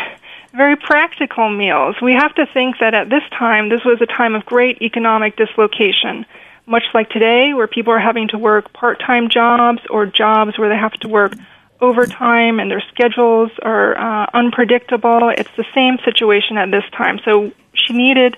very 0.58 0.76
practical 0.76 1.48
meals. 1.48 1.94
We 2.02 2.12
have 2.12 2.34
to 2.34 2.44
think 2.52 2.80
that 2.80 2.92
at 2.92 3.08
this 3.08 3.22
time, 3.30 3.70
this 3.70 3.84
was 3.84 3.98
a 4.02 4.06
time 4.06 4.34
of 4.34 4.44
great 4.44 4.82
economic 4.82 5.36
dislocation, 5.36 6.26
much 6.66 6.82
like 6.92 7.08
today, 7.10 7.54
where 7.54 7.68
people 7.68 7.92
are 7.92 8.00
having 8.00 8.28
to 8.28 8.38
work 8.38 8.72
part-time 8.72 9.30
jobs 9.30 9.80
or 9.88 10.04
jobs 10.04 10.58
where 10.58 10.68
they 10.68 10.76
have 10.76 10.92
to 11.04 11.08
work 11.08 11.32
overtime 11.80 12.58
and 12.58 12.68
their 12.68 12.82
schedules 12.92 13.52
are 13.62 13.96
uh, 13.96 14.26
unpredictable. 14.34 15.30
It's 15.38 15.56
the 15.56 15.64
same 15.72 15.98
situation 16.04 16.58
at 16.58 16.72
this 16.72 16.84
time. 16.90 17.20
So 17.24 17.52
she 17.72 17.92
needed 17.92 18.36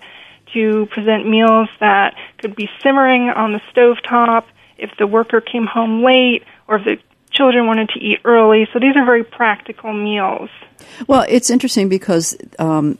to 0.52 0.86
present 0.92 1.26
meals 1.26 1.70
that 1.80 2.14
could 2.36 2.54
be 2.54 2.68
simmering 2.82 3.30
on 3.30 3.52
the 3.54 3.62
stove 3.70 3.96
top 4.06 4.46
if 4.76 4.90
the 4.98 5.06
worker 5.06 5.40
came 5.40 5.66
home 5.66 6.04
late 6.04 6.44
or 6.68 6.76
if 6.76 6.84
the 6.84 6.98
children 7.30 7.66
wanted 7.66 7.88
to 7.90 8.00
eat 8.00 8.20
early. 8.24 8.68
So 8.72 8.78
these 8.78 8.96
are 8.96 9.04
very 9.04 9.24
practical 9.24 9.92
meals. 9.92 10.50
Well, 11.06 11.24
it's 11.28 11.50
interesting 11.50 11.88
because 11.88 12.36
um, 12.58 12.98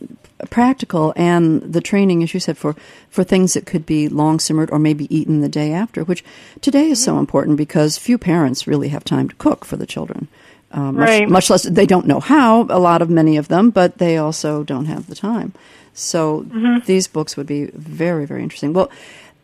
practical 0.49 1.13
and 1.17 1.61
the 1.63 1.81
training, 1.81 2.23
as 2.23 2.33
you 2.33 2.41
said, 2.41 2.57
for, 2.57 2.75
for 3.11 3.25
things 3.25 3.55
that 3.55 3.67
could 3.67 3.85
be 3.85 4.09
long 4.09 4.39
simmered 4.39 4.71
or 4.71 4.79
maybe 4.79 5.15
eaten 5.15 5.41
the 5.41 5.49
day 5.49 5.73
after, 5.73 6.05
which 6.05 6.25
today 6.61 6.91
is 6.91 7.03
so 7.03 7.13
mm-hmm. 7.13 7.21
important 7.21 7.57
because 7.57 7.99
few 7.99 8.19
parents 8.19 8.67
really 8.67 8.89
have 8.89 9.05
time 9.05 9.29
to 9.29 9.35
cook 9.37 9.65
for 9.65 9.77
the 9.77 9.87
children. 9.87 10.29
Um, 10.73 10.97
right. 10.97 11.23
much, 11.23 11.31
much 11.31 11.51
less 11.51 11.63
they 11.65 11.87
don't 11.87 12.07
know 12.07 12.21
how, 12.21 12.63
a 12.71 12.79
lot 12.79 13.03
of 13.03 13.11
many 13.11 13.37
of 13.37 13.49
them, 13.49 13.71
but 13.71 13.99
they 13.99 14.19
also 14.19 14.63
don't 14.63 14.87
have 14.87 15.09
the 15.09 15.17
time. 15.17 15.53
So 15.95 16.43
mm-hmm. 16.43 16.87
these 16.87 17.09
books 17.09 17.37
would 17.37 17.49
be 17.49 17.67
very, 17.75 18.25
very 18.25 18.43
interesting. 18.45 18.73
Well, 18.73 18.91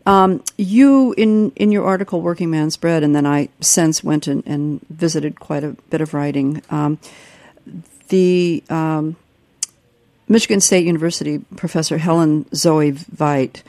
um, 0.06 0.42
you 0.56 1.12
in 1.14 1.50
in 1.56 1.72
your 1.72 1.84
article 1.84 2.20
"Working 2.20 2.50
Man's 2.50 2.76
Bread," 2.76 3.02
and 3.02 3.14
then 3.14 3.26
I 3.26 3.48
since 3.60 4.02
went 4.02 4.26
and, 4.26 4.42
and 4.46 4.80
visited 4.88 5.40
quite 5.40 5.64
a 5.64 5.76
bit 5.90 6.00
of 6.00 6.14
writing. 6.14 6.62
Um, 6.70 6.98
the 8.08 8.62
um, 8.70 9.16
Michigan 10.28 10.60
State 10.60 10.86
University 10.86 11.38
professor 11.56 11.98
Helen 11.98 12.46
Zoe 12.54 12.92
Veit 12.92 13.62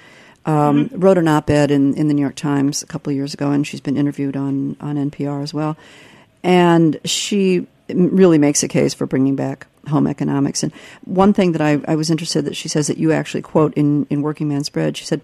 um, 0.45 0.85
mm-hmm. 0.89 0.99
wrote 0.99 1.17
an 1.17 1.27
op-ed 1.27 1.71
in, 1.71 1.95
in 1.95 2.07
the 2.07 2.13
New 2.13 2.21
York 2.21 2.35
Times 2.35 2.83
a 2.83 2.85
couple 2.85 3.09
of 3.09 3.15
years 3.15 3.33
ago, 3.33 3.51
and 3.51 3.65
she's 3.65 3.81
been 3.81 3.97
interviewed 3.97 4.37
on 4.37 4.77
on 4.79 4.95
NPR 4.95 5.41
as 5.41 5.53
well. 5.53 5.75
And 6.43 6.99
she 7.03 7.67
really 7.89 8.37
makes 8.37 8.63
a 8.63 8.67
case 8.67 8.93
for 8.93 9.05
bringing 9.05 9.35
back 9.35 9.67
home 9.87 10.07
economics. 10.07 10.63
And 10.63 10.71
one 11.05 11.33
thing 11.33 11.53
that 11.53 11.61
I, 11.61 11.79
I 11.87 11.95
was 11.95 12.09
interested 12.09 12.45
that 12.45 12.55
she 12.55 12.67
says 12.67 12.87
that 12.87 12.97
you 12.97 13.11
actually 13.11 13.41
quote 13.41 13.73
in, 13.75 14.05
in 14.09 14.21
Working 14.21 14.49
Man's 14.49 14.69
Bread, 14.69 14.97
she 14.97 15.05
said, 15.05 15.21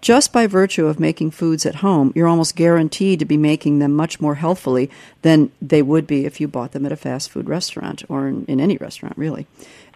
just 0.00 0.32
by 0.32 0.46
virtue 0.46 0.86
of 0.86 0.98
making 0.98 1.30
foods 1.30 1.66
at 1.66 1.76
home, 1.76 2.12
you're 2.14 2.28
almost 2.28 2.56
guaranteed 2.56 3.18
to 3.18 3.24
be 3.24 3.36
making 3.36 3.78
them 3.78 3.94
much 3.94 4.20
more 4.20 4.36
healthfully 4.36 4.90
than 5.22 5.50
they 5.60 5.82
would 5.82 6.06
be 6.06 6.24
if 6.24 6.40
you 6.40 6.48
bought 6.48 6.72
them 6.72 6.86
at 6.86 6.92
a 6.92 6.96
fast 6.96 7.30
food 7.30 7.48
restaurant 7.48 8.02
or 8.08 8.26
in, 8.26 8.44
in 8.46 8.60
any 8.60 8.76
restaurant, 8.78 9.16
really. 9.18 9.46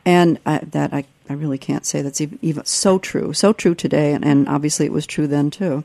And 0.05 0.39
I, 0.45 0.59
that 0.59 0.93
I, 0.93 1.05
I 1.29 1.33
really 1.33 1.59
can't 1.59 1.87
say 1.87 2.03
that's 2.03 2.21
even, 2.21 2.39
even 2.43 2.65
so 2.67 2.99
true, 2.99 3.33
so 3.33 3.53
true 3.53 3.75
today, 3.75 4.13
and, 4.13 4.25
and 4.25 4.47
obviously 4.49 4.85
it 4.85 4.93
was 4.93 5.07
true 5.07 5.27
then 5.27 5.51
too. 5.51 5.85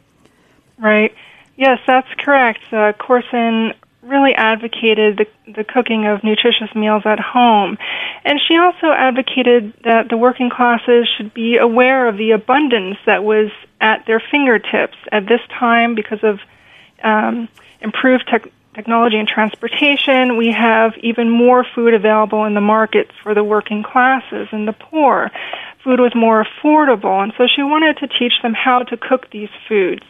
Right. 0.78 1.14
Yes, 1.56 1.80
that's 1.88 2.08
correct. 2.18 2.62
Uh, 2.72 2.94
Corson 2.94 3.74
really 4.02 4.34
advocated 4.34 5.18
the, 5.18 5.54
the 5.54 5.64
cooking 5.64 6.08
of 6.08 6.24
nutritious 6.24 6.74
meals 6.74 7.04
at 7.06 7.20
home. 7.20 7.78
And 8.26 8.40
she 8.48 8.58
also 8.58 8.88
advocated 8.88 9.74
that 9.84 10.10
the 10.10 10.18
working 10.18 10.50
classes 10.50 11.08
should 11.16 11.34
be 11.34 11.58
aware 11.58 12.08
of 12.08 12.18
the 12.18 12.32
abundance 12.32 12.98
that 13.06 13.24
was 13.24 13.52
at 13.82 14.06
their 14.06 14.20
fingertips 14.20 14.98
at 15.12 15.28
this 15.28 15.42
time 15.58 15.96
because 15.96 16.24
of 16.24 16.40
um, 17.04 17.48
improved 17.82 18.28
tech- 18.28 18.52
technology 18.74 19.18
and 19.18 19.28
transportation. 19.28 20.38
We 20.38 20.52
have 20.52 20.94
even 20.98 21.30
more 21.30 21.66
food 21.76 21.94
available 21.94 22.46
in 22.46 22.54
the 22.54 22.62
markets 22.62 23.12
for 23.24 23.34
the 23.34 23.44
working 23.44 23.84
classes 23.84 24.48
and 24.52 24.68
the 24.68 24.74
poor. 24.74 25.32
Food 25.84 26.00
was 26.00 26.14
more 26.14 26.46
affordable, 26.46 27.24
and 27.24 27.34
so 27.38 27.48
she 27.48 27.64
wanted 27.64 27.98
to 27.98 28.08
teach 28.08 28.34
them 28.42 28.54
how 28.54 28.84
to 28.84 28.98
cook 28.98 29.30
these 29.32 29.50
foods. 29.68 30.04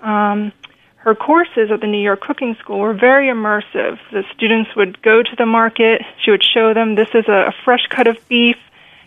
Um, 0.00 0.52
her 0.96 1.14
courses 1.14 1.70
at 1.70 1.80
the 1.80 1.86
New 1.86 2.00
York 2.00 2.22
Cooking 2.22 2.56
School 2.60 2.78
were 2.78 2.94
very 2.94 3.28
immersive. 3.28 3.98
The 4.10 4.24
students 4.34 4.74
would 4.74 5.02
go 5.02 5.22
to 5.22 5.36
the 5.36 5.44
market. 5.44 6.02
She 6.24 6.30
would 6.30 6.42
show 6.42 6.72
them 6.72 6.94
this 6.94 7.10
is 7.14 7.28
a 7.28 7.52
fresh 7.64 7.86
cut 7.90 8.06
of 8.06 8.16
beef. 8.28 8.56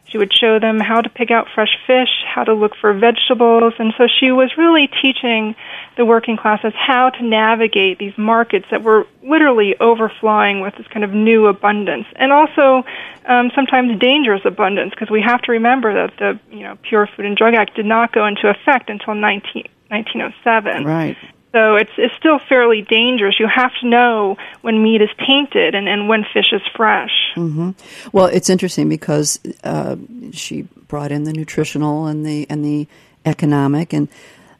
She 0.09 0.17
would 0.17 0.33
show 0.33 0.57
them 0.59 0.79
how 0.79 1.01
to 1.01 1.09
pick 1.09 1.31
out 1.31 1.47
fresh 1.53 1.77
fish, 1.85 2.09
how 2.25 2.45
to 2.45 2.53
look 2.53 2.75
for 2.79 2.93
vegetables, 2.93 3.73
and 3.77 3.93
so 3.97 4.07
she 4.07 4.31
was 4.31 4.51
really 4.57 4.87
teaching 5.01 5.55
the 5.97 6.05
working 6.05 6.37
classes 6.37 6.73
how 6.75 7.09
to 7.09 7.23
navigate 7.23 7.99
these 7.99 8.17
markets 8.17 8.65
that 8.71 8.83
were 8.83 9.05
literally 9.21 9.75
overflowing 9.79 10.61
with 10.61 10.75
this 10.77 10.87
kind 10.87 11.03
of 11.03 11.11
new 11.11 11.47
abundance, 11.47 12.05
and 12.15 12.31
also 12.31 12.85
um, 13.25 13.51
sometimes 13.53 13.99
dangerous 13.99 14.41
abundance, 14.45 14.91
because 14.91 15.09
we 15.09 15.21
have 15.21 15.41
to 15.41 15.51
remember 15.51 15.93
that 15.93 16.17
the 16.17 16.39
you 16.55 16.63
know 16.63 16.77
Pure 16.83 17.09
Food 17.15 17.25
and 17.25 17.35
Drug 17.35 17.53
Act 17.53 17.75
did 17.75 17.85
not 17.85 18.13
go 18.13 18.25
into 18.25 18.47
effect 18.47 18.89
until 18.89 19.13
19, 19.13 19.65
1907. 19.89 20.85
Right. 20.85 21.17
So 21.57 21.75
it's 21.75 21.91
it's 21.97 22.13
still 22.13 22.37
fairly 22.37 22.83
dangerous. 22.83 23.39
You 23.39 23.47
have 23.47 23.71
to 23.81 23.87
know 23.87 24.37
when 24.61 24.83
meat 24.83 25.01
is 25.01 25.09
tainted 25.25 25.73
and, 25.73 25.89
and 25.89 26.07
when 26.07 26.23
fish 26.23 26.53
is 26.53 26.61
fresh. 26.75 27.33
Mm-hmm. 27.35 27.71
Well, 28.11 28.27
it's 28.27 28.47
interesting 28.47 28.89
because 28.89 29.39
uh, 29.63 29.95
she 30.33 30.67
brought 30.87 31.11
in 31.11 31.23
the 31.23 31.33
nutritional 31.33 32.05
and 32.05 32.23
the 32.23 32.45
and 32.47 32.63
the 32.63 32.87
economic, 33.25 33.91
and 33.91 34.07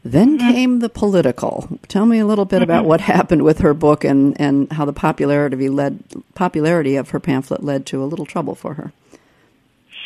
then 0.04 0.38
mm-hmm. 0.38 0.50
came 0.50 0.78
the 0.80 0.88
political. 0.88 1.78
Tell 1.86 2.04
me 2.04 2.18
a 2.18 2.26
little 2.26 2.44
bit 2.44 2.56
mm-hmm. 2.56 2.64
about 2.64 2.84
what 2.84 3.00
happened 3.00 3.42
with 3.44 3.60
her 3.60 3.74
book 3.74 4.02
and, 4.02 4.38
and 4.40 4.72
how 4.72 4.84
the 4.84 4.92
popularity 4.92 5.68
led 5.68 6.02
popularity 6.34 6.96
of 6.96 7.10
her 7.10 7.20
pamphlet 7.20 7.62
led 7.62 7.86
to 7.86 8.02
a 8.02 8.06
little 8.06 8.26
trouble 8.26 8.56
for 8.56 8.74
her. 8.74 8.92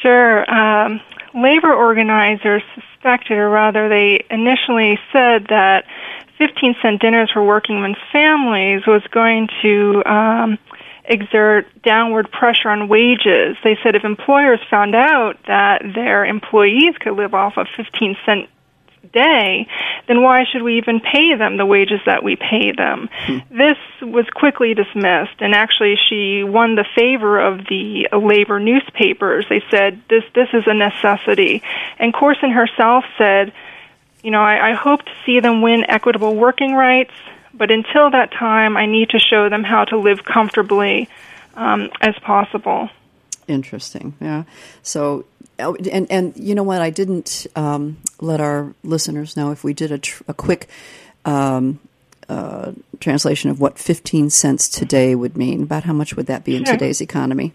Sure. 0.03 0.45
Um, 0.53 1.01
labor 1.33 1.73
organizers 1.73 2.63
suspected, 2.75 3.39
or 3.39 3.49
rather, 3.49 3.89
they 3.89 4.27
initially 4.29 4.99
said 5.11 5.47
that 5.49 5.87
15 6.47 6.75
cent 6.83 7.01
dinners 7.01 7.31
for 7.33 7.45
working 7.45 7.83
men's 7.83 7.97
families 8.13 8.83
was 8.87 9.03
going 9.13 9.49
to 9.63 10.03
um, 10.05 10.59
exert 11.05 11.67
downward 11.83 12.31
pressure 12.31 12.69
on 12.69 12.89
wages. 12.89 13.57
They 13.63 13.79
said 13.83 13.95
if 13.95 14.05
employers 14.05 14.61
found 14.69 14.95
out 14.95 15.35
that 15.47 15.83
their 15.95 16.25
employees 16.25 16.97
could 16.99 17.15
live 17.15 17.35
off 17.35 17.57
of 17.57 17.67
15 17.77 18.17
cent 18.27 18.49
day, 19.13 19.69
then 20.09 20.23
why 20.23 20.45
should 20.51 20.63
we 20.63 20.79
even 20.79 21.01
pay 21.01 21.35
them 21.37 21.57
the 21.57 21.67
wages 21.67 22.01
that 22.07 22.23
we 22.25 22.37
pay 22.37 22.73
them? 22.73 23.09
Hmm. 23.13 23.39
This 23.51 23.77
was 24.01 24.27
quickly 24.35 24.75
dismissed, 24.75 25.41
and 25.41 25.55
actually, 25.55 25.97
she 26.09 26.43
won 26.45 26.75
the 26.75 26.87
favor 26.97 27.41
of 27.41 27.59
the 27.69 28.09
labor 28.13 28.59
newspapers. 28.59 29.45
They 29.49 29.63
said 29.71 30.03
this 30.09 30.25
this 30.35 30.49
is 30.53 30.65
a 30.67 30.75
necessity, 30.75 31.63
and 31.99 32.13
Corson 32.13 32.51
herself 32.51 33.05
said, 33.19 33.53
you 34.23 34.31
know, 34.31 34.41
I, 34.41 34.71
I 34.71 34.75
hope 34.75 35.03
to 35.03 35.13
see 35.27 35.41
them 35.41 35.63
win 35.63 35.85
equitable 35.89 36.35
working 36.35 36.75
rights, 36.75 37.13
but 37.55 37.71
until 37.71 38.11
that 38.11 38.31
time, 38.33 38.77
I 38.77 38.87
need 38.87 39.11
to 39.11 39.19
show 39.19 39.49
them 39.49 39.65
how 39.65 39.85
to 39.87 39.99
live 39.99 40.25
comfortably 40.25 41.09
um, 41.55 41.91
as 42.01 42.15
possible. 42.21 42.89
Interesting. 43.49 44.15
Yeah. 44.21 44.45
So, 44.83 45.25
oh, 45.59 45.75
and 45.75 46.11
and 46.11 46.37
you 46.37 46.55
know 46.55 46.63
what? 46.63 46.81
I 46.81 46.91
didn't 46.91 47.47
um, 47.57 47.99
let 48.21 48.41
our 48.41 48.73
listeners 48.85 49.37
know 49.37 49.51
if 49.51 49.65
we 49.65 49.75
did 49.75 49.91
a, 49.91 49.99
tr- 49.99 50.23
a 50.29 50.35
quick 50.35 50.69
um, 51.25 51.81
uh, 52.29 52.73
translation 53.01 53.51
of 53.51 53.61
what 53.61 53.79
15 53.79 54.31
cents 54.31 54.69
today 54.69 55.15
would 55.15 55.37
mean. 55.37 55.65
About 55.65 55.85
how 55.85 55.93
much 55.93 56.17
would 56.17 56.27
that 56.27 56.45
be 56.45 56.57
in 56.57 56.65
sure. 56.65 56.75
today's 56.75 57.01
economy? 57.01 57.53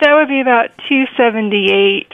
That 0.00 0.14
would 0.14 0.28
be 0.28 0.40
about 0.40 0.70
278. 0.88 2.10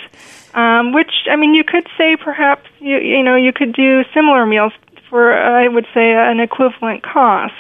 Um, 0.55 0.93
which 0.93 1.13
I 1.31 1.37
mean, 1.37 1.55
you 1.55 1.65
could 1.65 1.87
say 1.97 2.17
perhaps 2.17 2.69
you 2.79 2.99
you 2.99 3.23
know 3.23 3.37
you 3.37 3.53
could 3.53 3.73
do 3.73 4.05
similar 4.15 4.47
meals 4.47 4.73
for 5.09 5.33
I 5.33 5.69
would 5.69 5.87
say 5.95 6.13
an 6.13 6.41
equivalent 6.41 7.03
cost. 7.03 7.55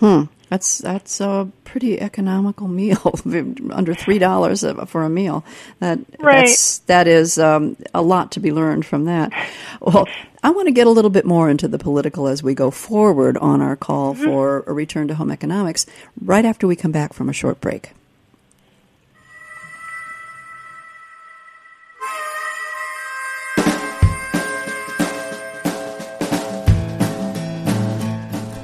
Hmm. 0.00 0.24
That's 0.48 0.78
that's 0.78 1.20
a 1.20 1.50
pretty 1.64 2.00
economical 2.00 2.68
meal, 2.68 3.14
under 3.70 3.94
three 3.94 4.18
dollars 4.18 4.64
for 4.86 5.02
a 5.02 5.10
meal. 5.10 5.44
That 5.80 5.98
right. 6.18 6.46
that's 6.46 6.78
that 6.80 7.06
is 7.06 7.38
um, 7.38 7.76
a 7.92 8.00
lot 8.00 8.32
to 8.32 8.40
be 8.40 8.50
learned 8.50 8.86
from 8.86 9.04
that. 9.04 9.32
Well, 9.80 10.08
I 10.42 10.50
want 10.50 10.68
to 10.68 10.72
get 10.72 10.86
a 10.86 10.90
little 10.90 11.10
bit 11.10 11.26
more 11.26 11.50
into 11.50 11.68
the 11.68 11.78
political 11.78 12.28
as 12.28 12.42
we 12.42 12.54
go 12.54 12.70
forward 12.70 13.36
on 13.36 13.60
our 13.60 13.76
call 13.76 14.14
mm-hmm. 14.14 14.24
for 14.24 14.64
a 14.66 14.72
return 14.72 15.08
to 15.08 15.14
home 15.14 15.30
economics. 15.30 15.84
Right 16.20 16.44
after 16.44 16.66
we 16.66 16.76
come 16.76 16.92
back 16.92 17.12
from 17.12 17.28
a 17.28 17.34
short 17.34 17.60
break. 17.60 17.92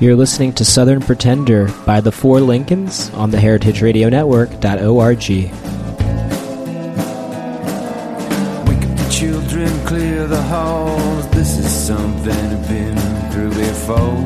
You're 0.01 0.17
listening 0.17 0.53
to 0.55 0.65
Southern 0.65 1.01
Pretender 1.01 1.69
by 1.87 2.01
the 2.01 2.11
Four 2.11 2.41
Lincolns 2.41 3.11
on 3.11 3.31
the 3.31 3.39
Heritage 3.39 3.81
Radio 3.81 4.09
Network.org. 4.09 5.19
Wake 8.67 8.81
the 8.99 9.09
children, 9.11 9.87
clear 9.87 10.27
the 10.27 10.43
halls. 10.43 11.29
This 11.31 11.59
is 11.59 11.73
something 11.73 12.33
I've 12.33 12.69
been 12.69 13.31
through 13.31 13.51
before. 13.51 14.21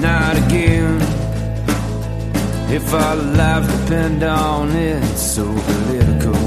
Not 0.00 0.36
again. 0.46 1.02
If 2.70 2.94
our 2.94 3.16
lives 3.16 3.66
depend 3.80 4.22
on 4.22 4.70
it, 4.76 5.04
so 5.16 5.44
political. 5.44 6.37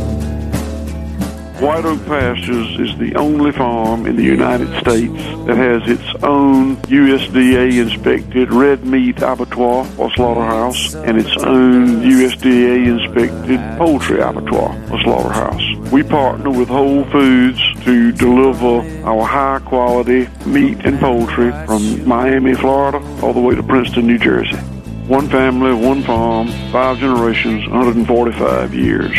White 1.61 1.85
Oak 1.85 2.03
Pastures 2.07 2.79
is 2.79 2.97
the 2.97 3.13
only 3.13 3.51
farm 3.51 4.07
in 4.07 4.15
the 4.15 4.23
United 4.23 4.67
States 4.79 5.13
that 5.45 5.57
has 5.57 5.87
its 5.87 6.23
own 6.23 6.77
USDA 6.77 7.77
inspected 7.79 8.51
red 8.51 8.83
meat 8.83 9.21
abattoir 9.21 9.87
or 9.99 10.11
slaughterhouse 10.13 10.95
and 10.95 11.19
its 11.19 11.37
own 11.37 12.01
USDA 12.01 12.87
inspected 12.87 13.59
poultry 13.77 14.21
abattoir 14.21 14.75
or 14.91 14.99
slaughterhouse. 15.01 15.91
We 15.91 16.01
partner 16.01 16.49
with 16.49 16.67
Whole 16.67 17.05
Foods 17.05 17.61
to 17.83 18.11
deliver 18.11 18.81
our 19.05 19.23
high 19.23 19.59
quality 19.63 20.27
meat 20.47 20.79
and 20.83 20.99
poultry 20.99 21.51
from 21.67 22.07
Miami, 22.07 22.55
Florida, 22.55 22.97
all 23.21 23.33
the 23.33 23.39
way 23.39 23.53
to 23.53 23.61
Princeton, 23.61 24.07
New 24.07 24.17
Jersey. 24.17 24.57
One 25.05 25.29
family, 25.29 25.75
one 25.75 26.01
farm, 26.01 26.47
five 26.71 26.97
generations, 26.97 27.67
145 27.69 28.73
years 28.73 29.15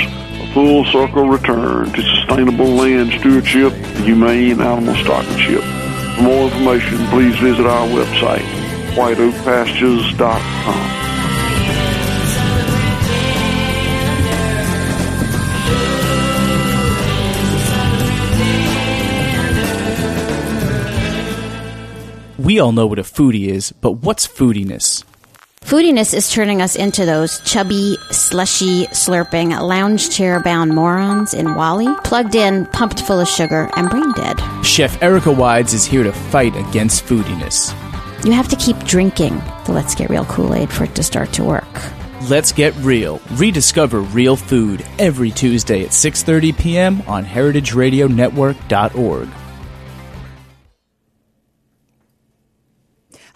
full 0.52 0.85
circle 0.87 1.28
return 1.28 1.92
to 1.92 2.02
sustainable 2.02 2.66
land 2.66 3.12
stewardship 3.12 3.73
humane 4.04 4.61
animal 4.61 4.94
stewardship. 4.97 5.62
For 6.16 6.22
more 6.22 6.48
information, 6.48 6.98
please 7.07 7.38
visit 7.38 7.66
our 7.66 7.87
website, 7.88 8.44
whiteoakpastures.com. 8.94 10.98
We 22.38 22.59
all 22.59 22.72
know 22.72 22.88
what 22.88 22.98
a 22.98 23.03
foodie 23.03 23.46
is, 23.46 23.72
but 23.72 23.92
what's 23.92 24.27
foodiness? 24.27 25.05
Foodiness 25.62 26.12
is 26.12 26.29
turning 26.31 26.61
us 26.61 26.77
into 26.77 27.07
those 27.07 27.40
chubby, 27.40 27.96
slushy, 28.11 28.87
slurping, 28.88 29.59
lounge 29.61 30.11
chair 30.11 30.40
bound 30.40 30.75
morons 30.75 31.33
in 31.35 31.55
WALL-E, 31.55 31.96
plugged 32.05 32.35
in, 32.35 32.66
pumped 32.66 33.01
full 33.01 33.20
of 33.20 33.29
sugar, 33.29 33.70
and 33.77 33.88
brain 33.88 34.12
dead. 34.12 34.38
Chef 34.64 35.01
Erica 35.03 35.33
Wides 35.33 35.72
is 35.72 35.87
here 35.87 36.03
to 36.03 36.12
fight 36.12 36.55
against 36.57 37.05
foodiness. 37.05 37.72
You 38.25 38.33
have 38.33 38.48
to 38.48 38.57
keep 38.57 38.77
drinking 38.81 39.40
the 39.64 39.72
Let's 39.72 39.94
Get 39.94 40.11
Real 40.11 40.27
Kool 40.27 40.55
Aid 40.55 40.70
for 40.70 40.85
it 40.85 40.94
to 40.96 41.03
start 41.03 41.33
to 41.35 41.44
work. 41.44 41.64
Let's 42.29 42.53
get 42.53 42.75
real. 42.77 43.20
Rediscover 43.33 44.01
real 44.01 44.37
food 44.37 44.85
every 44.98 45.31
Tuesday 45.31 45.85
at 45.85 45.90
6:30 45.90 46.59
p.m. 46.59 47.03
on 47.07 47.25
heritageradionetwork.org. 47.25 49.29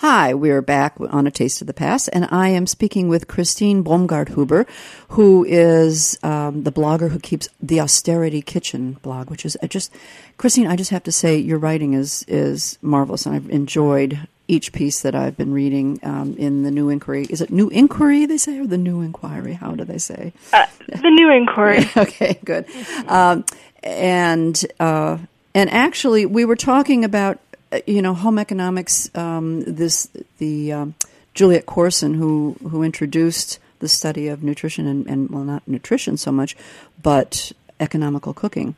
Hi, 0.00 0.34
we're 0.34 0.60
back 0.60 0.94
on 1.00 1.26
A 1.26 1.30
Taste 1.30 1.62
of 1.62 1.66
the 1.66 1.72
Past, 1.72 2.10
and 2.12 2.28
I 2.30 2.50
am 2.50 2.66
speaking 2.66 3.08
with 3.08 3.28
Christine 3.28 3.82
Baumgarthuber, 3.82 4.66
who 5.08 5.46
is 5.48 6.18
um, 6.22 6.64
the 6.64 6.70
blogger 6.70 7.10
who 7.10 7.18
keeps 7.18 7.48
the 7.62 7.80
Austerity 7.80 8.42
Kitchen 8.42 8.98
blog, 9.00 9.30
which 9.30 9.46
is 9.46 9.56
just, 9.70 9.90
Christine, 10.36 10.66
I 10.66 10.76
just 10.76 10.90
have 10.90 11.02
to 11.04 11.12
say 11.12 11.38
your 11.38 11.58
writing 11.58 11.94
is, 11.94 12.26
is 12.28 12.78
marvelous, 12.82 13.24
and 13.24 13.34
I've 13.34 13.48
enjoyed 13.48 14.28
each 14.48 14.74
piece 14.74 15.00
that 15.00 15.14
I've 15.14 15.36
been 15.38 15.54
reading 15.54 15.98
um, 16.02 16.36
in 16.36 16.62
the 16.62 16.70
New 16.70 16.90
Inquiry. 16.90 17.26
Is 17.30 17.40
it 17.40 17.50
New 17.50 17.70
Inquiry, 17.70 18.26
they 18.26 18.36
say, 18.36 18.58
or 18.58 18.66
the 18.66 18.76
New 18.76 19.00
Inquiry? 19.00 19.54
How 19.54 19.70
do 19.70 19.84
they 19.84 19.98
say? 19.98 20.34
Uh, 20.52 20.66
the 20.88 21.08
New 21.08 21.30
Inquiry. 21.30 21.88
okay, 21.96 22.38
good. 22.44 22.66
Um, 23.08 23.46
and, 23.82 24.62
uh, 24.78 25.16
and 25.54 25.70
actually, 25.70 26.26
we 26.26 26.44
were 26.44 26.54
talking 26.54 27.02
about 27.02 27.40
you 27.86 28.02
know, 28.02 28.14
home 28.14 28.38
economics. 28.38 29.10
Um, 29.14 29.62
this 29.62 30.08
the 30.38 30.72
um, 30.72 30.94
Juliet 31.34 31.66
Corson 31.66 32.14
who 32.14 32.56
who 32.68 32.82
introduced 32.82 33.58
the 33.78 33.88
study 33.88 34.28
of 34.28 34.42
nutrition 34.42 34.86
and, 34.86 35.06
and 35.06 35.30
well, 35.30 35.44
not 35.44 35.66
nutrition 35.66 36.16
so 36.16 36.32
much, 36.32 36.56
but 37.02 37.52
economical 37.80 38.32
cooking. 38.32 38.74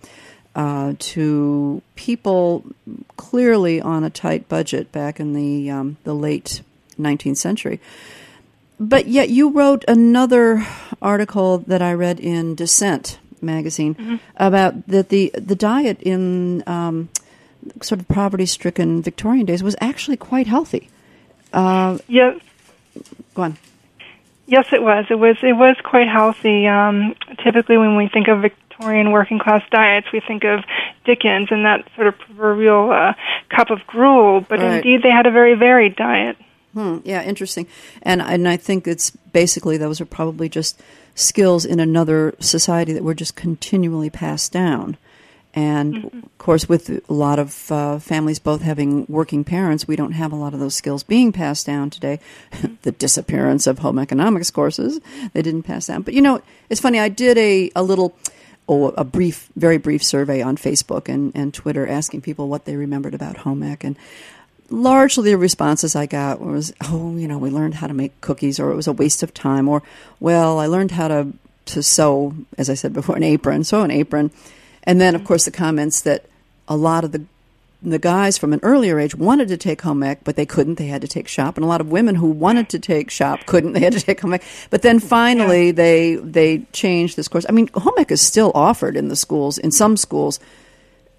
Uh, 0.54 0.94
to 0.98 1.80
people 1.94 2.64
clearly 3.16 3.80
on 3.80 4.02
a 4.02 4.10
tight 4.10 4.48
budget 4.48 4.90
back 4.90 5.20
in 5.20 5.32
the 5.32 5.70
um, 5.70 5.96
the 6.04 6.14
late 6.14 6.62
19th 6.98 7.36
century. 7.36 7.80
But 8.80 9.06
yet, 9.06 9.28
you 9.28 9.50
wrote 9.50 9.84
another 9.86 10.66
article 11.02 11.58
that 11.58 11.82
I 11.82 11.92
read 11.92 12.18
in 12.18 12.54
Dissent 12.54 13.18
magazine 13.40 13.94
mm-hmm. 13.94 14.16
about 14.36 14.86
that 14.88 15.10
the 15.10 15.30
the 15.34 15.54
diet 15.54 16.00
in 16.02 16.62
um, 16.66 17.08
sort 17.82 18.00
of 18.00 18.08
poverty 18.08 18.46
stricken 18.46 19.02
Victorian 19.02 19.46
days 19.46 19.62
was 19.62 19.76
actually 19.80 20.16
quite 20.16 20.46
healthy. 20.46 20.88
Uh, 21.52 21.98
yes. 22.08 22.40
Go 23.34 23.42
on. 23.42 23.58
Yes, 24.46 24.66
it 24.72 24.82
was. 24.82 25.06
It 25.10 25.18
was. 25.18 25.36
It 25.42 25.52
was 25.52 25.76
quite 25.84 26.08
healthy. 26.08 26.66
Um, 26.66 27.14
typically, 27.44 27.76
when 27.76 27.96
we 27.96 28.08
think 28.08 28.28
of 28.28 28.40
Victorian 28.40 29.12
working 29.12 29.38
class 29.38 29.62
diets, 29.70 30.06
we 30.12 30.20
think 30.20 30.44
of 30.44 30.64
Dickens 31.04 31.48
and 31.50 31.66
that 31.66 31.86
sort 31.94 32.06
of 32.06 32.18
proverbial 32.18 32.90
uh, 32.90 33.12
cup 33.50 33.70
of 33.70 33.86
gruel. 33.86 34.40
But 34.40 34.60
right. 34.60 34.76
indeed, 34.76 35.02
they 35.02 35.10
had 35.10 35.26
a 35.26 35.30
very 35.30 35.54
varied 35.54 35.96
diet. 35.96 36.36
Hmm, 36.72 36.98
yeah, 37.04 37.22
interesting. 37.22 37.66
And 38.02 38.22
and 38.22 38.48
I 38.48 38.56
think 38.56 38.86
it's 38.86 39.10
basically 39.10 39.76
those 39.76 40.00
are 40.00 40.06
probably 40.06 40.48
just 40.48 40.80
skills 41.14 41.64
in 41.64 41.80
another 41.80 42.34
society 42.40 42.92
that 42.94 43.02
were 43.02 43.14
just 43.14 43.36
continually 43.36 44.10
passed 44.10 44.52
down. 44.52 44.96
And 45.58 45.94
mm-hmm. 45.94 46.18
of 46.18 46.38
course, 46.38 46.68
with 46.68 46.88
a 46.88 47.12
lot 47.12 47.40
of 47.40 47.72
uh, 47.72 47.98
families 47.98 48.38
both 48.38 48.62
having 48.62 49.06
working 49.08 49.42
parents, 49.42 49.88
we 49.88 49.96
don't 49.96 50.12
have 50.12 50.30
a 50.30 50.36
lot 50.36 50.54
of 50.54 50.60
those 50.60 50.76
skills 50.76 51.02
being 51.02 51.32
passed 51.32 51.66
down 51.66 51.90
today. 51.90 52.20
the 52.82 52.92
disappearance 52.92 53.66
of 53.66 53.80
home 53.80 53.98
economics 53.98 54.52
courses, 54.52 55.00
they 55.32 55.42
didn't 55.42 55.64
pass 55.64 55.88
down. 55.88 56.02
But 56.02 56.14
you 56.14 56.22
know, 56.22 56.42
it's 56.70 56.80
funny, 56.80 57.00
I 57.00 57.08
did 57.08 57.36
a, 57.38 57.72
a 57.74 57.82
little, 57.82 58.16
oh, 58.68 58.90
a 58.90 59.02
brief, 59.02 59.48
very 59.56 59.78
brief 59.78 60.04
survey 60.04 60.42
on 60.42 60.56
Facebook 60.56 61.12
and, 61.12 61.32
and 61.34 61.52
Twitter 61.52 61.88
asking 61.88 62.20
people 62.20 62.46
what 62.46 62.64
they 62.64 62.76
remembered 62.76 63.14
about 63.14 63.38
home 63.38 63.64
ec. 63.64 63.82
And 63.82 63.98
largely 64.70 65.32
the 65.32 65.38
responses 65.38 65.96
I 65.96 66.06
got 66.06 66.40
was, 66.40 66.72
oh, 66.84 67.16
you 67.16 67.26
know, 67.26 67.38
we 67.38 67.50
learned 67.50 67.74
how 67.74 67.88
to 67.88 67.94
make 67.94 68.20
cookies, 68.20 68.60
or 68.60 68.70
it 68.70 68.76
was 68.76 68.86
a 68.86 68.92
waste 68.92 69.24
of 69.24 69.34
time, 69.34 69.66
or, 69.66 69.82
well, 70.20 70.60
I 70.60 70.66
learned 70.66 70.92
how 70.92 71.08
to, 71.08 71.32
to 71.64 71.82
sew, 71.82 72.36
as 72.56 72.70
I 72.70 72.74
said 72.74 72.92
before, 72.92 73.16
an 73.16 73.24
apron, 73.24 73.64
sew 73.64 73.82
an 73.82 73.90
apron 73.90 74.30
and 74.88 74.98
then, 74.98 75.14
of 75.14 75.22
course, 75.22 75.44
the 75.44 75.50
comments 75.50 76.00
that 76.00 76.24
a 76.66 76.74
lot 76.74 77.04
of 77.04 77.12
the 77.12 77.24
the 77.80 77.98
guys 77.98 78.36
from 78.36 78.52
an 78.52 78.58
earlier 78.64 78.98
age 78.98 79.14
wanted 79.14 79.46
to 79.48 79.56
take 79.56 79.82
home 79.82 80.02
ec, 80.02 80.24
but 80.24 80.34
they 80.34 80.46
couldn't. 80.46 80.78
They 80.78 80.86
had 80.86 81.02
to 81.02 81.06
take 81.06 81.28
shop, 81.28 81.56
and 81.56 81.64
a 81.64 81.68
lot 81.68 81.80
of 81.80 81.90
women 81.90 82.14
who 82.16 82.28
wanted 82.30 82.70
to 82.70 82.78
take 82.80 83.10
shop 83.10 83.44
couldn't. 83.46 83.72
They 83.74 83.80
had 83.80 83.92
to 83.92 84.00
take 84.00 84.20
home 84.20 84.32
ec. 84.32 84.42
But 84.70 84.80
then 84.80 84.98
finally, 84.98 85.66
yeah. 85.66 85.72
they 85.72 86.14
they 86.16 86.58
changed 86.72 87.16
this 87.16 87.28
course. 87.28 87.44
I 87.46 87.52
mean, 87.52 87.68
home 87.74 87.92
ec 87.98 88.10
is 88.10 88.22
still 88.22 88.50
offered 88.54 88.96
in 88.96 89.08
the 89.08 89.14
schools 89.14 89.58
in 89.58 89.70
some 89.70 89.98
schools. 89.98 90.40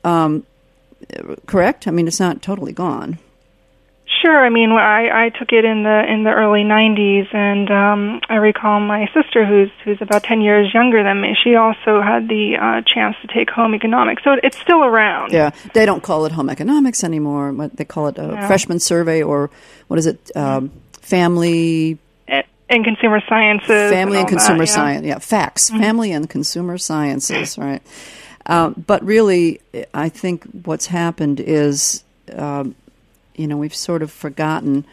Um, 0.03 0.47
correct? 1.45 1.87
I 1.87 1.91
mean, 1.91 2.07
it's 2.07 2.19
not 2.19 2.41
totally 2.41 2.73
gone. 2.73 3.19
Sure. 4.21 4.43
I 4.43 4.49
mean, 4.49 4.71
I, 4.71 5.25
I 5.25 5.29
took 5.29 5.53
it 5.53 5.63
in 5.63 5.83
the 5.83 6.03
in 6.11 6.23
the 6.23 6.31
early 6.31 6.63
'90s, 6.63 7.33
and 7.33 7.71
um, 7.71 8.21
I 8.27 8.35
recall 8.35 8.79
my 8.79 9.09
sister, 9.13 9.45
who's 9.45 9.69
who's 9.83 10.01
about 10.01 10.23
10 10.23 10.41
years 10.41 10.73
younger 10.73 11.03
than 11.03 11.21
me. 11.21 11.35
She 11.41 11.55
also 11.55 12.01
had 12.01 12.27
the 12.27 12.57
uh, 12.57 12.81
chance 12.81 13.15
to 13.21 13.27
take 13.27 13.49
home 13.49 13.73
economics, 13.73 14.23
so 14.23 14.35
it's 14.43 14.57
still 14.57 14.83
around. 14.83 15.31
Yeah, 15.31 15.51
they 15.73 15.85
don't 15.85 16.03
call 16.03 16.25
it 16.25 16.31
home 16.31 16.49
economics 16.49 17.03
anymore. 17.03 17.51
What 17.53 17.77
they 17.77 17.85
call 17.85 18.07
it 18.07 18.17
a 18.17 18.27
no. 18.27 18.47
freshman 18.47 18.79
survey, 18.79 19.23
or 19.23 19.49
what 19.87 19.99
is 19.99 20.05
it? 20.05 20.35
Um, 20.35 20.71
family 21.01 21.97
and 22.69 22.83
consumer 22.83 23.21
sciences. 23.27 23.91
Family 23.91 24.19
and, 24.19 24.27
and 24.27 24.27
consumer 24.27 24.59
that, 24.59 24.67
yeah. 24.67 24.75
science. 24.75 25.05
Yeah, 25.05 25.19
facts. 25.19 25.69
Mm-hmm. 25.69 25.79
Family 25.79 26.11
and 26.11 26.29
consumer 26.29 26.77
sciences. 26.77 27.57
Right. 27.57 27.81
Uh, 28.45 28.69
but 28.69 29.03
really, 29.03 29.59
I 29.93 30.09
think 30.09 30.43
what's 30.65 30.87
happened 30.87 31.39
is. 31.39 32.03
Um, 32.35 32.75
you 33.39 33.47
know, 33.47 33.57
we've 33.57 33.73
sort 33.73 34.01
of 34.01 34.11
forgotten 34.11 34.85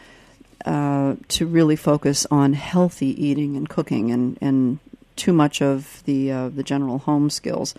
uh, 0.65 1.17
to 1.29 1.47
really 1.47 1.77
focus 1.77 2.27
on 2.31 2.53
healthy 2.53 3.09
eating 3.23 3.57
and 3.57 3.69
cooking 3.69 4.11
and, 4.13 4.39
and 4.41 4.79
too 5.17 5.33
much 5.33 5.61
of 5.61 6.03
the 6.05 6.31
uh, 6.31 6.49
the 6.49 6.63
general 6.63 6.99
home 6.99 7.29
skills. 7.29 7.75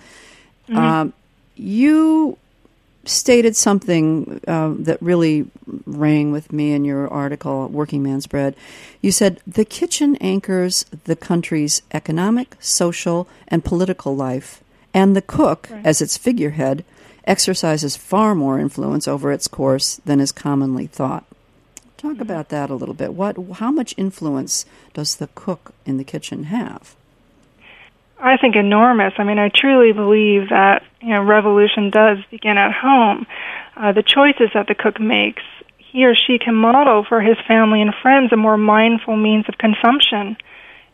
Mm-hmm. 0.68 0.78
Uh, 0.78 1.08
you 1.56 2.38
stated 3.06 3.56
something 3.56 4.42
uh, 4.48 4.74
that 4.80 5.02
really 5.02 5.48
rang 5.86 6.34
with 6.34 6.52
me 6.52 6.74
in 6.74 6.84
your 6.84 7.08
article, 7.08 7.70
Working 7.70 8.04
Man's 8.04 8.28
Bread. 8.28 8.54
You 9.02 9.12
said 9.14 9.40
the 9.48 9.64
kitchen 9.64 10.18
anchors 10.18 10.86
the 11.06 11.16
country's 11.16 11.82
economic, 11.94 12.58
social, 12.60 13.28
and 13.48 13.64
political 13.64 14.16
life, 14.16 14.62
and 14.94 15.16
the 15.16 15.22
cook, 15.22 15.70
right. 15.72 15.86
as 15.86 16.02
its 16.02 16.18
figurehead, 16.18 16.84
exercises 17.28 17.96
far 17.96 18.34
more 18.34 18.60
influence 18.60 19.08
over 19.08 19.32
its 19.32 19.48
course 19.48 19.98
than 20.06 20.20
is 20.20 20.32
commonly 20.32 20.88
thought. 20.88 21.26
Talk 21.98 22.14
mm-hmm. 22.14 22.22
about 22.22 22.50
that 22.50 22.70
a 22.70 22.76
little 22.76 22.96
bit. 22.96 23.14
What, 23.14 23.38
how 23.56 23.72
much 23.72 23.94
influence 23.98 24.66
does 24.94 25.18
the 25.18 25.28
cook 25.36 25.74
in 25.86 25.98
the 25.98 26.04
kitchen 26.04 26.46
have? 26.46 26.96
I 28.20 28.38
think 28.38 28.56
enormous. 28.56 29.14
I 29.18 29.24
mean, 29.24 29.38
I 29.38 29.50
truly 29.54 29.92
believe 29.92 30.50
that 30.50 30.84
you 31.02 31.10
know 31.10 31.24
revolution 31.24 31.92
does 31.92 32.18
begin 32.32 32.58
at 32.58 32.74
home. 32.74 33.28
Uh, 33.76 33.92
the 33.92 34.02
choices 34.02 34.50
that 34.56 34.68
the 34.68 34.74
cook 34.74 35.00
makes, 35.00 35.44
he 35.78 36.04
or 36.06 36.16
she 36.16 36.40
can 36.40 36.56
model 36.56 37.06
for 37.08 37.22
his 37.22 37.38
family 37.48 37.82
and 37.82 37.94
friends 38.02 38.32
a 38.34 38.38
more 38.38 38.58
mindful 38.58 39.16
means 39.16 39.46
of 39.48 39.58
consumption 39.60 40.36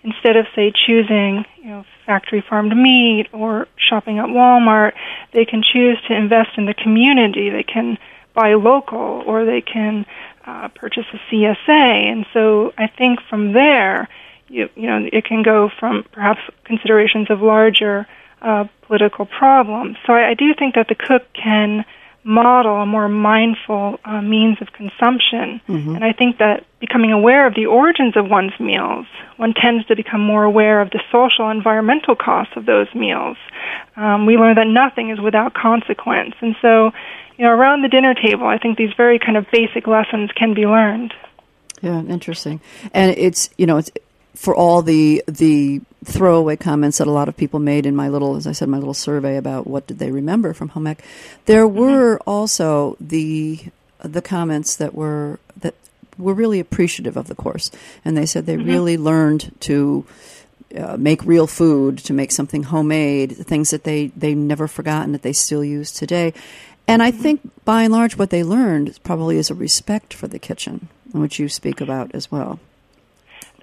instead 0.04 0.36
of 0.36 0.46
say 0.56 0.72
choosing 0.72 1.46
you 1.62 1.70
know 1.70 1.86
factory 2.06 2.42
farmed 2.48 2.76
meat 2.76 3.28
or 3.32 3.68
shopping 3.78 4.20
at 4.20 4.26
Walmart, 4.26 4.94
they 5.32 5.46
can 5.46 5.64
choose 5.64 5.98
to 6.08 6.16
invest 6.16 6.52
in 6.58 6.66
the 6.66 6.74
community. 6.74 7.50
They 7.50 7.64
can 7.64 7.98
buy 8.34 8.54
local 8.56 9.24
or 9.26 9.46
they 9.46 9.62
can 9.62 10.06
uh, 10.46 10.68
purchase 10.70 11.06
a 11.14 11.18
CSA. 11.30 11.68
And 11.68 12.26
so 12.34 12.74
I 12.78 12.88
think 12.88 13.20
from 13.30 13.54
there, 13.54 14.10
you, 14.48 14.70
you 14.76 14.88
know, 14.88 15.08
it 15.12 15.26
can 15.26 15.44
go 15.44 15.70
from 15.80 16.04
perhaps 16.12 16.42
considerations 16.66 17.30
of 17.30 17.42
larger 17.42 18.08
uh, 18.42 18.66
political 18.82 19.26
problems. 19.26 19.98
So 20.06 20.14
I, 20.14 20.32
I 20.32 20.34
do 20.34 20.54
think 20.54 20.76
that 20.76 20.88
the 20.90 20.96
cook 20.96 21.24
can 21.34 21.86
model 22.24 22.82
a 22.82 22.86
more 22.86 23.10
mindful 23.10 24.00
uh, 24.06 24.22
means 24.22 24.58
of 24.62 24.72
consumption. 24.74 25.62
Mm-hmm. 25.68 25.96
And 25.96 26.04
I 26.04 26.14
think 26.14 26.38
that 26.38 26.66
becoming 26.80 27.12
aware 27.12 27.46
of 27.48 27.56
the 27.56 27.66
origins 27.66 28.16
of 28.16 28.30
one's 28.30 28.58
meals, 28.60 29.06
one 29.38 29.54
tends 29.54 29.86
to 29.88 29.96
become 29.96 30.22
more 30.22 30.44
aware 30.44 30.82
of 30.82 30.90
the 30.92 31.02
social 31.12 31.50
environmental 31.50 32.16
costs 32.16 32.54
of 32.56 32.66
those 32.66 32.88
meals. 32.96 33.38
Um, 33.96 34.26
we 34.26 34.38
learn 34.38 34.56
that 34.56 34.68
nothing 34.68 35.10
is 35.10 35.20
without 35.20 35.54
consequence. 35.54 36.36
And 36.40 36.56
so, 36.62 36.92
you 37.38 37.46
know, 37.46 37.52
around 37.52 37.82
the 37.82 37.90
dinner 37.90 38.14
table, 38.14 38.48
I 38.48 38.58
think 38.58 38.78
these 38.78 38.94
very 38.96 39.20
kind 39.20 39.38
of 39.38 39.46
basic 39.52 39.88
lessons 39.88 40.32
can 40.36 40.54
be 40.54 40.66
learned. 40.66 41.14
Yeah, 41.82 42.02
interesting. 42.04 42.62
And 42.94 43.12
it's, 43.18 43.50
you 43.58 43.66
know, 43.66 43.78
it's 43.78 43.92
for 44.36 44.56
all 44.56 44.82
the 44.82 45.24
the 45.28 45.82
throwaway 46.04 46.56
comments 46.56 46.98
that 46.98 47.08
a 47.08 47.12
lot 47.12 47.30
of 47.30 47.38
people 47.38 47.60
made 47.60 47.86
in 47.86 47.96
my 47.96 48.10
little, 48.10 48.36
as 48.36 48.46
I 48.46 48.52
said, 48.52 48.68
my 48.68 48.78
little 48.78 48.94
survey 48.94 49.38
about 49.38 49.68
what 49.68 49.88
did 49.88 50.00
they 50.00 50.12
remember 50.12 50.54
from 50.54 50.70
home 50.70 50.88
ec, 50.88 51.04
there 51.46 51.66
mm-hmm. 51.66 51.80
were 51.80 52.20
also 52.26 52.98
the 53.00 53.60
the 54.00 54.22
comments 54.22 54.76
that 54.76 54.94
were 54.94 55.40
that 55.58 55.76
were 56.18 56.34
really 56.34 56.60
appreciative 56.60 57.18
of 57.18 57.28
the 57.28 57.36
course, 57.36 57.72
and 58.04 58.18
they 58.18 58.26
said 58.26 58.46
they 58.46 58.58
mm-hmm. 58.58 58.70
really 58.70 58.98
learned 58.98 59.52
to. 59.62 60.06
Uh, 60.76 60.98
make 60.98 61.24
real 61.24 61.46
food 61.46 62.00
to 62.00 62.14
make 62.14 62.32
something 62.32 62.64
homemade, 62.64 63.38
things 63.38 63.70
that 63.70 63.84
they 63.84 64.08
they 64.18 64.34
never 64.34 64.68
forgotten 64.68 65.12
that 65.12 65.22
they 65.22 65.32
still 65.32 65.64
use 65.64 65.92
today, 65.92 66.34
and 66.88 67.04
I 67.04 67.12
mm-hmm. 67.12 67.22
think 67.22 67.52
by 67.64 67.84
and 67.84 67.94
large 67.94 68.18
what 68.18 68.32
they 68.32 68.44
learned 68.44 68.98
probably 69.04 69.38
is 69.38 69.52
a 69.52 69.54
respect 69.54 70.16
for 70.16 70.28
the 70.28 70.40
kitchen, 70.40 70.88
which 71.12 71.38
you 71.38 71.48
speak 71.48 71.80
about 71.80 72.16
as 72.16 72.32
well. 72.32 72.60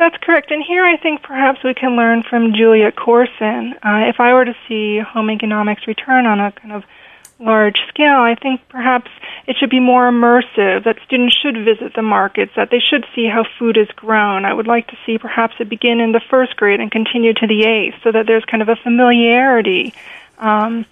That's 0.00 0.16
correct. 0.22 0.50
And 0.50 0.64
here 0.64 0.82
I 0.82 0.96
think 0.96 1.22
perhaps 1.22 1.62
we 1.62 1.74
can 1.74 1.94
learn 1.94 2.22
from 2.22 2.54
Julia 2.54 2.90
Corson. 2.90 3.74
Uh, 3.82 4.08
if 4.08 4.18
I 4.18 4.32
were 4.32 4.46
to 4.46 4.56
see 4.66 4.98
home 4.98 5.30
economics 5.30 5.86
return 5.86 6.24
on 6.24 6.40
a 6.40 6.52
kind 6.52 6.72
of 6.72 6.84
large 7.38 7.76
scale, 7.88 8.16
I 8.16 8.34
think 8.34 8.62
perhaps 8.70 9.10
it 9.46 9.56
should 9.58 9.68
be 9.68 9.78
more 9.78 10.10
immersive, 10.10 10.84
that 10.84 10.96
students 11.04 11.36
should 11.36 11.66
visit 11.66 11.92
the 11.94 12.00
markets, 12.00 12.52
that 12.56 12.70
they 12.70 12.80
should 12.80 13.04
see 13.14 13.28
how 13.28 13.44
food 13.58 13.76
is 13.76 13.88
grown. 13.94 14.46
I 14.46 14.54
would 14.54 14.66
like 14.66 14.86
to 14.86 14.96
see 15.04 15.18
perhaps 15.18 15.56
it 15.60 15.68
begin 15.68 16.00
in 16.00 16.12
the 16.12 16.22
first 16.30 16.56
grade 16.56 16.80
and 16.80 16.90
continue 16.90 17.34
to 17.34 17.46
the 17.46 17.64
eighth 17.64 17.96
so 18.02 18.10
that 18.10 18.26
there's 18.26 18.46
kind 18.46 18.62
of 18.62 18.70
a 18.70 18.76
familiarity. 18.76 19.92
Um, 20.38 20.86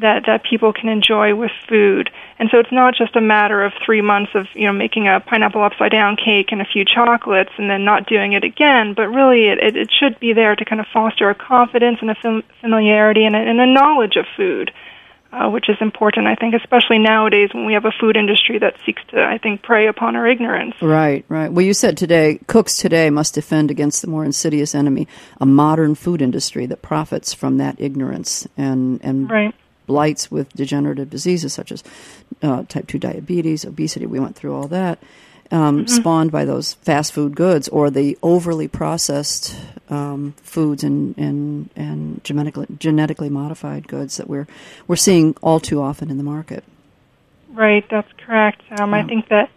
that 0.00 0.24
that 0.26 0.42
people 0.48 0.72
can 0.72 0.88
enjoy 0.88 1.34
with 1.34 1.50
food. 1.68 2.10
And 2.38 2.48
so 2.50 2.58
it's 2.58 2.72
not 2.72 2.94
just 2.94 3.14
a 3.14 3.20
matter 3.20 3.62
of 3.62 3.72
three 3.84 4.00
months 4.00 4.32
of 4.34 4.46
you 4.54 4.66
know 4.66 4.72
making 4.72 5.08
a 5.08 5.20
pineapple 5.20 5.62
upside 5.62 5.92
down 5.92 6.16
cake 6.16 6.48
and 6.50 6.60
a 6.60 6.64
few 6.64 6.84
chocolates 6.84 7.50
and 7.58 7.68
then 7.68 7.84
not 7.84 8.06
doing 8.06 8.32
it 8.32 8.44
again. 8.44 8.94
But 8.94 9.08
really, 9.08 9.48
it 9.48 9.58
it, 9.58 9.76
it 9.76 9.90
should 9.92 10.18
be 10.18 10.32
there 10.32 10.56
to 10.56 10.64
kind 10.64 10.80
of 10.80 10.86
foster 10.92 11.28
a 11.30 11.34
confidence 11.34 11.98
and 12.00 12.10
a 12.10 12.14
fam- 12.14 12.44
familiarity 12.60 13.24
and 13.24 13.36
a, 13.36 13.38
and 13.38 13.60
a 13.60 13.66
knowledge 13.66 14.16
of 14.16 14.26
food. 14.36 14.72
Uh, 15.34 15.48
which 15.48 15.70
is 15.70 15.76
important, 15.80 16.26
I 16.26 16.34
think, 16.34 16.52
especially 16.54 16.98
nowadays 16.98 17.48
when 17.54 17.64
we 17.64 17.72
have 17.72 17.86
a 17.86 17.90
food 17.98 18.18
industry 18.18 18.58
that 18.58 18.74
seeks 18.84 19.00
to, 19.12 19.24
I 19.24 19.38
think, 19.38 19.62
prey 19.62 19.86
upon 19.86 20.14
our 20.14 20.26
ignorance. 20.26 20.74
Right, 20.82 21.24
right. 21.26 21.50
Well, 21.50 21.64
you 21.64 21.72
said 21.72 21.96
today, 21.96 22.38
cooks 22.48 22.76
today 22.76 23.08
must 23.08 23.32
defend 23.32 23.70
against 23.70 24.02
the 24.02 24.08
more 24.08 24.26
insidious 24.26 24.74
enemy, 24.74 25.08
a 25.40 25.46
modern 25.46 25.94
food 25.94 26.20
industry 26.20 26.66
that 26.66 26.82
profits 26.82 27.32
from 27.32 27.56
that 27.56 27.80
ignorance 27.80 28.46
and 28.58 29.00
and 29.02 29.30
right 29.30 29.54
blights 29.86 30.30
with 30.30 30.52
degenerative 30.52 31.10
diseases 31.10 31.52
such 31.52 31.72
as 31.72 31.82
uh, 32.42 32.64
type 32.64 32.86
2 32.86 32.98
diabetes, 32.98 33.64
obesity. 33.64 34.06
We 34.06 34.20
went 34.20 34.36
through 34.36 34.54
all 34.54 34.68
that. 34.68 34.98
Um, 35.50 35.80
mm-hmm. 35.80 35.86
Spawned 35.86 36.32
by 36.32 36.46
those 36.46 36.74
fast 36.74 37.12
food 37.12 37.36
goods 37.36 37.68
or 37.68 37.90
the 37.90 38.16
overly 38.22 38.68
processed 38.68 39.54
um, 39.90 40.34
foods 40.42 40.82
and, 40.82 41.16
and, 41.18 41.68
and 41.76 42.24
genetically, 42.24 42.66
genetically 42.78 43.28
modified 43.28 43.86
goods 43.86 44.16
that 44.16 44.28
we're, 44.28 44.46
we're 44.88 44.96
seeing 44.96 45.36
all 45.42 45.60
too 45.60 45.82
often 45.82 46.10
in 46.10 46.16
the 46.16 46.24
market. 46.24 46.64
Right, 47.50 47.84
that's 47.90 48.10
correct. 48.24 48.62
Um, 48.80 48.92
yeah. 48.92 48.96
I 48.96 49.02
think 49.02 49.28
that 49.28 49.50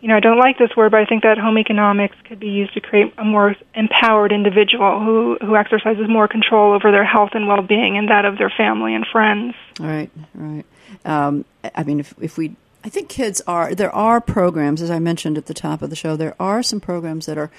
you 0.00 0.08
know, 0.08 0.16
I 0.16 0.20
don't 0.20 0.38
like 0.38 0.58
this 0.58 0.70
word, 0.76 0.92
but 0.92 1.00
I 1.00 1.04
think 1.04 1.22
that 1.24 1.36
home 1.38 1.58
economics 1.58 2.16
could 2.24 2.40
be 2.40 2.48
used 2.48 2.74
to 2.74 2.80
create 2.80 3.12
a 3.18 3.24
more 3.24 3.54
empowered 3.74 4.32
individual 4.32 4.98
who, 5.00 5.36
who 5.40 5.56
exercises 5.56 6.08
more 6.08 6.26
control 6.26 6.72
over 6.72 6.90
their 6.90 7.04
health 7.04 7.30
and 7.34 7.46
well 7.46 7.62
being 7.62 7.98
and 7.98 8.08
that 8.08 8.24
of 8.24 8.38
their 8.38 8.50
family 8.50 8.94
and 8.94 9.06
friends. 9.06 9.54
Right, 9.78 10.10
right. 10.34 10.64
Um, 11.04 11.44
I 11.74 11.84
mean, 11.84 12.00
if, 12.00 12.14
if 12.20 12.38
we, 12.38 12.56
I 12.82 12.88
think 12.88 13.08
kids 13.10 13.42
are, 13.46 13.74
there 13.74 13.94
are 13.94 14.20
programs, 14.20 14.80
as 14.80 14.90
I 14.90 14.98
mentioned 14.98 15.36
at 15.36 15.46
the 15.46 15.54
top 15.54 15.82
of 15.82 15.90
the 15.90 15.96
show, 15.96 16.16
there 16.16 16.34
are 16.40 16.62
some 16.62 16.80
programs 16.80 17.26
that 17.26 17.36
are, 17.36 17.50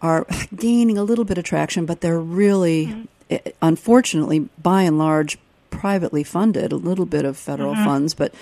are 0.00 0.26
gaining 0.56 0.96
a 0.96 1.04
little 1.04 1.24
bit 1.24 1.36
of 1.36 1.44
traction, 1.44 1.84
but 1.84 2.00
they're 2.00 2.20
really, 2.20 2.86
mm-hmm. 2.86 3.02
Eh, 3.28 3.38
unfortunately, 3.60 4.48
by 4.62 4.82
and 4.82 4.98
large, 4.98 5.36
privately 5.70 6.22
funded, 6.22 6.72
a 6.72 6.76
little 6.76 7.06
bit 7.06 7.24
of 7.24 7.36
federal 7.36 7.74
mm-hmm. 7.74 7.84
funds, 7.84 8.14
but 8.14 8.32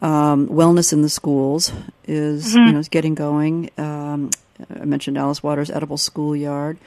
um, 0.00 0.48
wellness 0.48 0.92
in 0.92 1.02
the 1.02 1.08
schools 1.08 1.72
is 2.06 2.54
mm-hmm. 2.54 2.66
you 2.66 2.72
know 2.72 2.78
is 2.78 2.88
getting 2.88 3.14
going. 3.14 3.70
Um, 3.78 4.30
I 4.74 4.84
mentioned 4.84 5.18
Alice 5.18 5.42
Waters' 5.42 5.70
Edible 5.70 5.98
Schoolyard, 5.98 6.78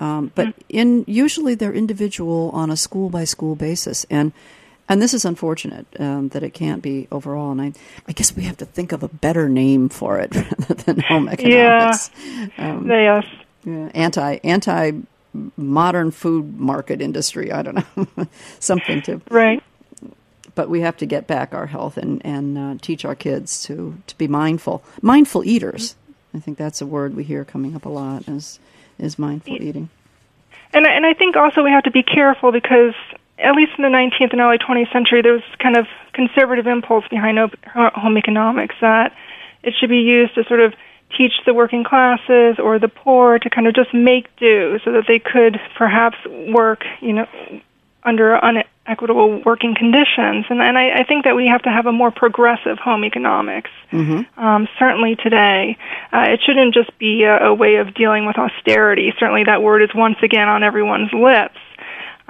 um, 0.00 0.32
but 0.34 0.48
mm-hmm. 0.48 0.60
in 0.68 1.04
usually 1.06 1.54
they're 1.54 1.72
individual 1.72 2.50
on 2.52 2.70
a 2.70 2.76
school 2.76 3.08
by 3.08 3.24
school 3.24 3.54
basis, 3.54 4.04
and 4.10 4.32
and 4.88 5.00
this 5.00 5.14
is 5.14 5.24
unfortunate 5.24 5.86
um, 5.98 6.28
that 6.30 6.42
it 6.42 6.50
can't 6.50 6.82
be 6.82 7.08
overall. 7.10 7.50
And 7.52 7.60
I, 7.60 7.72
I 8.08 8.12
guess 8.12 8.36
we 8.36 8.42
have 8.44 8.56
to 8.58 8.66
think 8.66 8.92
of 8.92 9.02
a 9.02 9.08
better 9.08 9.48
name 9.48 9.88
for 9.88 10.18
it 10.18 10.34
rather 10.34 10.74
than 10.74 11.00
home 11.00 11.28
economics. 11.30 12.10
Yeah. 12.36 12.48
Um, 12.58 12.88
yes. 12.88 13.26
Yeah. 13.64 13.90
Anti 13.94 14.38
anti 14.44 14.92
modern 15.56 16.10
food 16.10 16.60
market 16.60 17.00
industry. 17.00 17.52
I 17.52 17.62
don't 17.62 17.74
know 17.76 18.26
something 18.58 19.02
to 19.02 19.20
right 19.30 19.62
but 20.54 20.68
we 20.68 20.80
have 20.80 20.96
to 20.98 21.06
get 21.06 21.26
back 21.26 21.54
our 21.54 21.66
health 21.66 21.96
and 21.96 22.24
and 22.24 22.58
uh, 22.58 22.74
teach 22.80 23.04
our 23.04 23.14
kids 23.14 23.62
to 23.64 23.98
to 24.06 24.16
be 24.18 24.28
mindful, 24.28 24.82
mindful 25.00 25.44
eaters. 25.44 25.96
I 26.34 26.40
think 26.40 26.58
that's 26.58 26.80
a 26.80 26.86
word 26.86 27.14
we 27.14 27.24
hear 27.24 27.44
coming 27.44 27.74
up 27.76 27.84
a 27.84 27.90
lot 27.90 28.28
is 28.28 28.58
is 28.98 29.18
mindful 29.18 29.54
eating. 29.54 29.88
And 30.72 30.86
and 30.86 31.04
I 31.04 31.14
think 31.14 31.36
also 31.36 31.62
we 31.62 31.70
have 31.70 31.84
to 31.84 31.90
be 31.90 32.02
careful 32.02 32.52
because 32.52 32.94
at 33.38 33.54
least 33.54 33.72
in 33.76 33.82
the 33.82 33.88
19th 33.88 34.32
and 34.32 34.40
early 34.40 34.58
20th 34.58 34.92
century, 34.92 35.20
there 35.22 35.32
was 35.32 35.42
kind 35.58 35.76
of 35.76 35.86
conservative 36.12 36.66
impulse 36.66 37.06
behind 37.08 37.38
home 37.74 38.16
economics 38.16 38.74
that 38.80 39.14
it 39.62 39.74
should 39.78 39.88
be 39.88 39.98
used 39.98 40.34
to 40.34 40.44
sort 40.44 40.60
of 40.60 40.74
teach 41.16 41.32
the 41.44 41.52
working 41.52 41.84
classes 41.84 42.58
or 42.58 42.78
the 42.78 42.88
poor 42.88 43.38
to 43.38 43.50
kind 43.50 43.66
of 43.66 43.74
just 43.74 43.92
make 43.92 44.34
do 44.36 44.78
so 44.84 44.92
that 44.92 45.04
they 45.06 45.18
could 45.18 45.60
perhaps 45.76 46.16
work, 46.48 46.84
you 47.00 47.12
know, 47.12 47.26
under 48.04 48.34
unequitable 48.34 49.42
working 49.44 49.74
conditions. 49.74 50.46
And, 50.50 50.60
and 50.60 50.76
I, 50.76 51.00
I 51.00 51.04
think 51.04 51.24
that 51.24 51.36
we 51.36 51.46
have 51.46 51.62
to 51.62 51.70
have 51.70 51.86
a 51.86 51.92
more 51.92 52.10
progressive 52.10 52.78
home 52.78 53.04
economics. 53.04 53.70
Mm-hmm. 53.92 54.40
Um, 54.40 54.68
certainly 54.78 55.16
today, 55.16 55.76
uh, 56.12 56.26
it 56.28 56.40
shouldn't 56.44 56.74
just 56.74 56.96
be 56.98 57.24
a, 57.24 57.46
a 57.46 57.54
way 57.54 57.76
of 57.76 57.94
dealing 57.94 58.26
with 58.26 58.36
austerity. 58.38 59.12
Certainly, 59.18 59.44
that 59.44 59.62
word 59.62 59.82
is 59.82 59.90
once 59.94 60.16
again 60.22 60.48
on 60.48 60.62
everyone's 60.62 61.12
lips. 61.12 61.58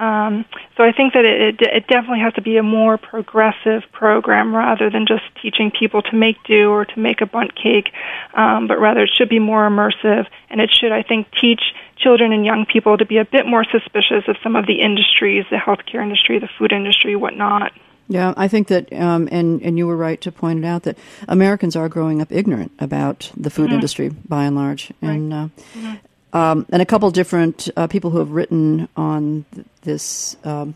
Um, 0.03 0.45
so 0.75 0.83
I 0.83 0.91
think 0.91 1.13
that 1.13 1.23
it, 1.23 1.61
it, 1.61 1.61
it 1.61 1.87
definitely 1.87 2.19
has 2.19 2.33
to 2.33 2.41
be 2.41 2.57
a 2.57 2.63
more 2.63 2.97
progressive 2.97 3.83
program 3.93 4.53
rather 4.53 4.89
than 4.89 5.05
just 5.07 5.23
teaching 5.41 5.71
people 5.71 6.01
to 6.01 6.15
make 6.15 6.35
do 6.43 6.71
or 6.71 6.83
to 6.83 6.99
make 6.99 7.21
a 7.21 7.25
Bundt 7.25 7.55
cake, 7.55 7.89
um, 8.33 8.67
but 8.67 8.79
rather 8.79 9.03
it 9.03 9.11
should 9.15 9.29
be 9.29 9.39
more 9.39 9.67
immersive 9.67 10.27
and 10.49 10.59
it 10.59 10.71
should, 10.73 10.91
I 10.91 11.03
think, 11.03 11.27
teach 11.39 11.61
children 11.95 12.33
and 12.33 12.45
young 12.45 12.65
people 12.65 12.97
to 12.97 13.05
be 13.05 13.17
a 13.17 13.25
bit 13.25 13.45
more 13.45 13.63
suspicious 13.63 14.27
of 14.27 14.35
some 14.43 14.57
of 14.57 14.67
the 14.67 14.81
industries, 14.81 15.45
the 15.49 15.55
healthcare 15.55 16.03
industry, 16.03 16.37
the 16.39 16.49
food 16.57 16.73
industry, 16.73 17.15
whatnot. 17.15 17.71
Yeah, 18.09 18.33
I 18.35 18.49
think 18.49 18.67
that, 18.67 18.91
um, 18.91 19.29
and 19.31 19.61
and 19.61 19.77
you 19.77 19.87
were 19.87 19.95
right 19.95 20.19
to 20.21 20.31
point 20.31 20.59
it 20.59 20.65
out 20.65 20.83
that 20.83 20.97
Americans 21.29 21.77
are 21.77 21.87
growing 21.87 22.21
up 22.21 22.33
ignorant 22.33 22.73
about 22.77 23.31
the 23.37 23.49
food 23.49 23.67
mm-hmm. 23.67 23.75
industry 23.75 24.09
by 24.09 24.43
and 24.43 24.57
large, 24.57 24.91
and 25.01 25.31
right. 25.31 25.39
uh, 25.39 25.47
mm-hmm. 25.47 25.93
Um, 26.33 26.65
and 26.69 26.81
a 26.81 26.85
couple 26.85 27.09
different 27.11 27.69
uh, 27.77 27.87
people 27.87 28.09
who 28.09 28.17
have 28.17 28.31
written 28.31 28.89
on 28.97 29.45
th- 29.53 29.67
this 29.83 30.35
um, 30.43 30.73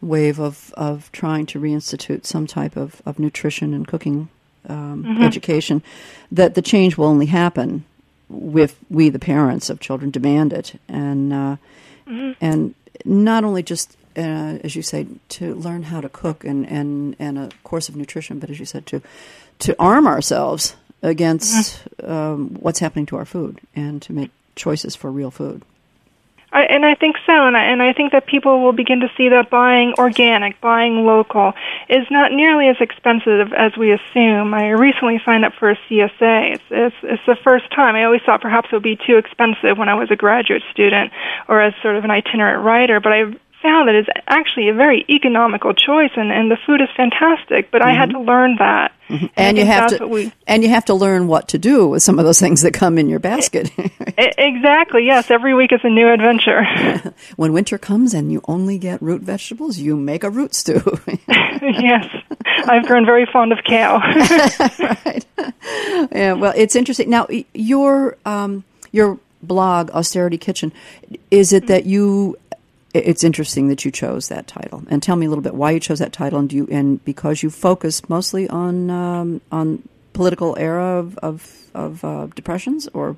wave 0.00 0.40
of, 0.40 0.72
of 0.76 1.12
trying 1.12 1.46
to 1.46 1.60
reinstitute 1.60 2.24
some 2.24 2.46
type 2.46 2.76
of, 2.76 3.02
of 3.04 3.18
nutrition 3.18 3.74
and 3.74 3.86
cooking 3.86 4.28
um, 4.66 5.04
mm-hmm. 5.04 5.22
education, 5.22 5.82
that 6.32 6.54
the 6.54 6.62
change 6.62 6.96
will 6.96 7.06
only 7.06 7.26
happen 7.26 7.84
if 8.56 8.76
we, 8.88 9.10
the 9.10 9.18
parents 9.18 9.68
of 9.68 9.78
children, 9.78 10.10
demand 10.10 10.52
it, 10.52 10.80
and 10.88 11.32
uh, 11.32 11.56
mm-hmm. 12.06 12.32
and 12.40 12.74
not 13.04 13.44
only 13.44 13.62
just 13.62 13.96
uh, 14.16 14.58
as 14.62 14.74
you 14.74 14.82
say 14.82 15.06
to 15.28 15.54
learn 15.54 15.82
how 15.82 16.00
to 16.00 16.08
cook 16.08 16.44
and, 16.44 16.66
and, 16.68 17.16
and 17.18 17.36
a 17.36 17.50
course 17.64 17.88
of 17.88 17.96
nutrition, 17.96 18.38
but 18.38 18.48
as 18.48 18.58
you 18.58 18.64
said 18.64 18.86
to 18.86 19.02
to 19.58 19.76
arm 19.78 20.06
ourselves 20.06 20.76
against 21.02 21.84
mm-hmm. 21.98 22.10
um, 22.10 22.48
what's 22.54 22.78
happening 22.78 23.06
to 23.06 23.16
our 23.16 23.24
food 23.24 23.60
and 23.76 24.00
to 24.02 24.12
make 24.12 24.30
choices 24.56 24.94
for 24.94 25.10
real 25.10 25.30
food. 25.30 25.62
I, 26.54 26.62
and 26.66 26.86
I 26.86 26.94
think 26.94 27.16
so, 27.26 27.32
and 27.32 27.56
I, 27.56 27.64
and 27.64 27.82
I 27.82 27.92
think 27.92 28.12
that 28.12 28.26
people 28.26 28.62
will 28.62 28.72
begin 28.72 29.00
to 29.00 29.10
see 29.16 29.28
that 29.30 29.50
buying 29.50 29.92
organic, 29.98 30.60
buying 30.60 31.04
local, 31.04 31.52
is 31.88 32.06
not 32.12 32.30
nearly 32.30 32.68
as 32.68 32.76
expensive 32.78 33.52
as 33.52 33.76
we 33.76 33.90
assume. 33.90 34.54
I 34.54 34.68
recently 34.70 35.20
signed 35.24 35.44
up 35.44 35.54
for 35.58 35.70
a 35.70 35.76
CSA. 35.90 36.54
It's, 36.54 36.62
it's, 36.70 36.96
it's 37.02 37.26
the 37.26 37.36
first 37.42 37.72
time. 37.72 37.96
I 37.96 38.04
always 38.04 38.22
thought 38.24 38.40
perhaps 38.40 38.68
it 38.70 38.76
would 38.76 38.84
be 38.84 38.96
too 39.04 39.16
expensive 39.16 39.76
when 39.76 39.88
I 39.88 39.94
was 39.94 40.12
a 40.12 40.16
graduate 40.16 40.62
student 40.70 41.12
or 41.48 41.60
as 41.60 41.74
sort 41.82 41.96
of 41.96 42.04
an 42.04 42.12
itinerant 42.12 42.64
writer, 42.64 43.00
but 43.00 43.12
I 43.12 43.24
found 43.64 43.88
that 43.88 43.94
it's 43.94 44.08
actually 44.28 44.68
a 44.68 44.74
very 44.74 45.04
economical 45.08 45.72
choice, 45.72 46.10
and, 46.16 46.30
and 46.30 46.50
the 46.50 46.58
food 46.66 46.82
is 46.82 46.88
fantastic. 46.96 47.70
But 47.70 47.80
mm-hmm. 47.80 47.90
I 47.90 47.94
had 47.94 48.10
mm-hmm. 48.10 48.18
to 48.18 48.24
learn 48.24 48.56
that, 48.58 48.92
mm-hmm. 49.08 49.26
and 49.36 49.56
you 49.56 49.64
have 49.64 49.96
to 49.96 50.06
we, 50.06 50.32
and 50.46 50.62
you 50.62 50.68
have 50.68 50.84
to 50.84 50.94
learn 50.94 51.26
what 51.26 51.48
to 51.48 51.58
do 51.58 51.88
with 51.88 52.02
some 52.02 52.18
of 52.18 52.26
those 52.26 52.38
things 52.38 52.62
that 52.62 52.74
come 52.74 52.98
in 52.98 53.08
your 53.08 53.18
basket. 53.18 53.70
exactly. 54.18 55.06
Yes, 55.06 55.30
every 55.30 55.54
week 55.54 55.72
is 55.72 55.80
a 55.82 55.88
new 55.88 56.12
adventure. 56.12 56.62
when 57.36 57.52
winter 57.52 57.78
comes 57.78 58.12
and 58.12 58.30
you 58.30 58.42
only 58.46 58.78
get 58.78 59.00
root 59.02 59.22
vegetables, 59.22 59.78
you 59.78 59.96
make 59.96 60.22
a 60.22 60.30
root 60.30 60.54
stew. 60.54 60.82
yes, 61.26 62.06
I've 62.66 62.86
grown 62.86 63.06
very 63.06 63.26
fond 63.26 63.52
of 63.52 63.64
kale. 63.64 63.98
right. 63.98 65.24
Yeah. 66.12 66.34
Well, 66.34 66.52
it's 66.54 66.76
interesting. 66.76 67.08
Now, 67.08 67.26
your 67.54 68.18
um, 68.26 68.62
your 68.92 69.18
blog 69.44 69.90
austerity 69.90 70.38
kitchen 70.38 70.72
is 71.30 71.52
it 71.52 71.66
that 71.68 71.86
you 71.86 72.36
it's 72.94 73.24
interesting 73.24 73.68
that 73.68 73.84
you 73.84 73.90
chose 73.90 74.28
that 74.28 74.46
title. 74.46 74.84
And 74.88 75.02
tell 75.02 75.16
me 75.16 75.26
a 75.26 75.28
little 75.28 75.42
bit 75.42 75.54
why 75.54 75.72
you 75.72 75.80
chose 75.80 75.98
that 75.98 76.12
title, 76.12 76.38
and 76.38 76.48
do 76.48 76.56
you 76.56 76.68
and 76.70 77.04
because 77.04 77.42
you 77.42 77.50
focus 77.50 78.08
mostly 78.08 78.48
on 78.48 78.90
um, 78.90 79.40
on 79.50 79.86
political 80.12 80.56
era 80.58 80.98
of 80.98 81.18
of, 81.18 81.70
of 81.74 82.04
uh, 82.04 82.26
depressions, 82.34 82.88
or 82.94 83.16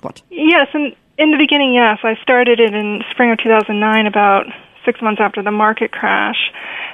what? 0.00 0.22
Yes, 0.30 0.68
and 0.72 0.96
in 1.18 1.30
the 1.30 1.36
beginning, 1.36 1.74
yes, 1.74 1.98
I 2.02 2.16
started 2.22 2.58
it 2.58 2.74
in 2.74 3.02
spring 3.10 3.30
of 3.30 3.38
2009, 3.38 4.06
about 4.06 4.46
six 4.84 5.00
months 5.00 5.20
after 5.20 5.42
the 5.42 5.52
market 5.52 5.92
crash. 5.92 6.50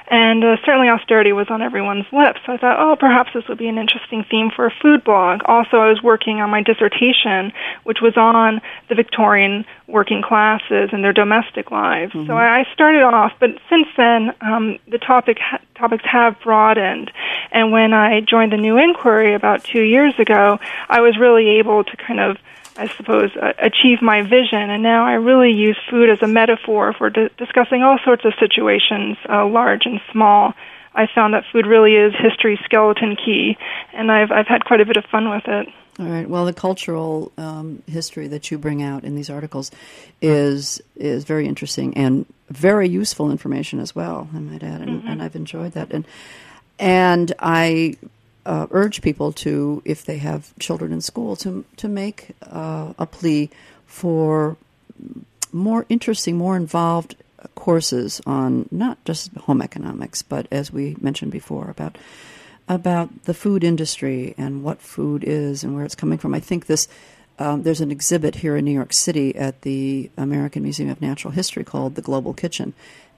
And 0.09 0.43
uh, 0.43 0.57
certainly 0.65 0.89
austerity 0.89 1.33
was 1.33 1.47
on 1.49 1.61
everyone's 1.61 2.05
lips. 2.11 2.39
So 2.45 2.53
I 2.53 2.57
thought, 2.57 2.79
oh, 2.79 2.95
perhaps 2.95 3.29
this 3.33 3.47
would 3.47 3.59
be 3.59 3.67
an 3.67 3.77
interesting 3.77 4.25
theme 4.29 4.49
for 4.55 4.65
a 4.65 4.71
food 4.81 5.03
blog. 5.03 5.41
Also, 5.45 5.77
I 5.77 5.89
was 5.89 6.01
working 6.01 6.41
on 6.41 6.49
my 6.49 6.63
dissertation, 6.63 7.53
which 7.83 7.99
was 8.01 8.17
on 8.17 8.59
the 8.89 8.95
Victorian 8.95 9.65
working 9.87 10.23
classes 10.23 10.89
and 10.91 11.03
their 11.03 11.13
domestic 11.13 11.69
lives. 11.69 12.13
Mm-hmm. 12.13 12.27
So 12.27 12.35
I 12.35 12.65
started 12.73 13.03
off, 13.03 13.33
but 13.39 13.51
since 13.69 13.87
then, 13.95 14.33
um, 14.41 14.79
the 14.87 14.97
topic 14.97 15.37
ha- 15.39 15.61
topics 15.75 16.03
have 16.05 16.39
broadened. 16.41 17.11
And 17.51 17.71
when 17.71 17.93
I 17.93 18.21
joined 18.21 18.51
the 18.51 18.57
New 18.57 18.77
Inquiry 18.77 19.35
about 19.35 19.63
two 19.63 19.81
years 19.83 20.13
ago, 20.17 20.59
I 20.89 21.01
was 21.01 21.17
really 21.19 21.59
able 21.59 21.83
to 21.83 21.97
kind 21.97 22.19
of 22.19 22.37
I 22.79 22.87
suppose, 22.87 23.29
uh, 23.35 23.53
achieve 23.59 24.01
my 24.01 24.21
vision. 24.21 24.69
And 24.69 24.81
now 24.81 25.05
I 25.05 25.13
really 25.13 25.51
use 25.51 25.77
food 25.89 26.09
as 26.09 26.21
a 26.21 26.27
metaphor 26.27 26.93
for 26.93 27.09
di- 27.09 27.29
discussing 27.37 27.83
all 27.83 27.99
sorts 28.05 28.23
of 28.25 28.33
situations, 28.39 29.17
uh, 29.27 29.45
large 29.45 29.85
and 29.85 29.99
small. 30.11 30.53
I 30.95 31.07
found 31.13 31.33
that 31.33 31.43
food 31.51 31.67
really 31.67 31.95
is 31.95 32.13
history's 32.17 32.59
skeleton 32.63 33.15
key, 33.15 33.57
and 33.93 34.11
I've 34.11 34.31
I've 34.31 34.47
had 34.47 34.65
quite 34.65 34.81
a 34.81 34.85
bit 34.85 34.97
of 34.97 35.05
fun 35.05 35.29
with 35.29 35.47
it. 35.47 35.67
All 35.99 36.05
right. 36.05 36.27
Well, 36.29 36.45
the 36.45 36.53
cultural 36.53 37.31
um, 37.37 37.83
history 37.85 38.27
that 38.29 38.49
you 38.49 38.57
bring 38.57 38.81
out 38.81 39.03
in 39.03 39.15
these 39.15 39.29
articles 39.29 39.69
is 40.21 40.81
is 40.95 41.25
very 41.25 41.45
interesting 41.47 41.95
and 41.95 42.25
very 42.49 42.87
useful 42.87 43.29
information 43.29 43.79
as 43.79 43.93
well. 43.93 44.29
I 44.33 44.39
might 44.39 44.63
add, 44.63 44.81
and, 44.81 45.01
mm-hmm. 45.01 45.07
and 45.07 45.21
I've 45.21 45.35
enjoyed 45.35 45.73
that. 45.73 45.91
And 45.91 46.07
and 46.79 47.33
I 47.39 47.97
uh, 48.49 48.65
urge 48.71 49.03
people 49.03 49.31
to, 49.31 49.79
if 49.85 50.03
they 50.05 50.17
have 50.17 50.57
children 50.57 50.91
in 50.91 51.01
school, 51.01 51.35
to 51.35 51.63
to 51.77 51.87
make 51.87 52.31
uh, 52.41 52.93
a 52.97 53.05
plea 53.05 53.49
for 53.85 54.57
more 55.51 55.85
interesting, 55.87 56.35
more 56.35 56.55
involved 56.55 57.15
courses 57.53 58.19
on 58.25 58.67
not 58.71 58.97
just 59.05 59.31
home 59.45 59.61
economics, 59.61 60.23
but 60.23 60.47
as 60.51 60.73
we 60.73 60.97
mentioned 60.99 61.31
before 61.31 61.69
about 61.69 61.95
about 62.67 63.25
the 63.25 63.35
food 63.35 63.63
industry 63.63 64.33
and 64.35 64.63
what 64.63 64.81
food 64.81 65.23
is 65.23 65.63
and 65.63 65.75
where 65.75 65.85
it's 65.85 65.95
coming 65.95 66.17
from. 66.17 66.33
I 66.33 66.39
think 66.39 66.65
this. 66.65 66.87
Um, 67.41 67.63
there's 67.63 67.79
an 67.79 67.89
exhibit 67.89 68.35
here 68.35 68.57
in 68.57 68.65
New 68.65 68.73
York 68.73 68.91
City 68.91 69.33
at 69.33 69.61
the 69.61 70.11
American 70.17 70.61
Museum 70.61 70.89
of 70.89 71.01
Natural 71.01 71.31
History 71.31 71.63
called 71.63 71.95
the 71.95 72.01
Global 72.01 72.33
Kitchen, 72.33 72.73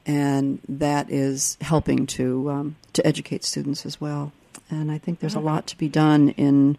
and 0.05 0.59
that 0.69 1.09
is 1.09 1.57
helping 1.59 2.05
to 2.17 2.51
um, 2.51 2.75
to 2.93 3.07
educate 3.07 3.43
students 3.43 3.83
as 3.83 3.99
well 3.99 4.31
and 4.71 4.91
I 4.91 4.97
think 4.97 5.19
there's 5.19 5.35
a 5.35 5.39
lot 5.39 5.67
to 5.67 5.77
be 5.77 5.89
done 5.89 6.29
in 6.29 6.77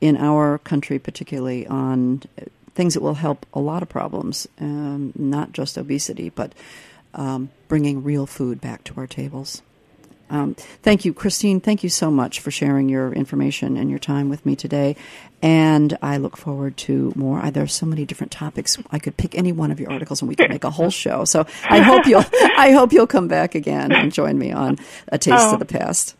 in 0.00 0.16
our 0.16 0.58
country, 0.58 0.98
particularly 0.98 1.66
on 1.66 2.22
things 2.74 2.94
that 2.94 3.00
will 3.00 3.14
help 3.14 3.44
a 3.52 3.60
lot 3.60 3.82
of 3.82 3.88
problems, 3.88 4.46
um, 4.60 5.12
not 5.16 5.52
just 5.52 5.76
obesity, 5.76 6.28
but 6.28 6.52
um, 7.14 7.50
bringing 7.66 8.04
real 8.04 8.26
food 8.26 8.60
back 8.60 8.84
to 8.84 8.94
our 8.96 9.06
tables. 9.06 9.62
Um, 10.30 10.54
thank 10.82 11.04
you, 11.04 11.14
Christine. 11.14 11.60
Thank 11.60 11.82
you 11.82 11.88
so 11.88 12.10
much 12.10 12.40
for 12.40 12.50
sharing 12.50 12.88
your 12.88 13.12
information 13.12 13.76
and 13.76 13.88
your 13.88 13.98
time 13.98 14.28
with 14.28 14.44
me 14.44 14.56
today. 14.56 14.94
And 15.40 15.96
I 16.02 16.18
look 16.18 16.36
forward 16.36 16.76
to 16.78 17.12
more. 17.16 17.50
There 17.50 17.62
are 17.62 17.66
so 17.66 17.86
many 17.86 18.04
different 18.04 18.30
topics. 18.30 18.76
I 18.90 18.98
could 18.98 19.16
pick 19.16 19.36
any 19.36 19.52
one 19.52 19.70
of 19.70 19.80
your 19.80 19.90
articles, 19.90 20.20
and 20.20 20.28
we 20.28 20.36
could 20.36 20.50
make 20.50 20.64
a 20.64 20.70
whole 20.70 20.90
show. 20.90 21.24
So 21.24 21.46
I 21.64 21.78
hope 21.78 22.06
you'll 22.06 22.24
I 22.56 22.72
hope 22.72 22.92
you'll 22.92 23.06
come 23.06 23.28
back 23.28 23.54
again 23.54 23.92
and 23.92 24.12
join 24.12 24.38
me 24.38 24.52
on 24.52 24.78
a 25.08 25.18
taste 25.18 25.36
oh. 25.38 25.54
of 25.54 25.60
the 25.60 25.64
past. 25.64 26.14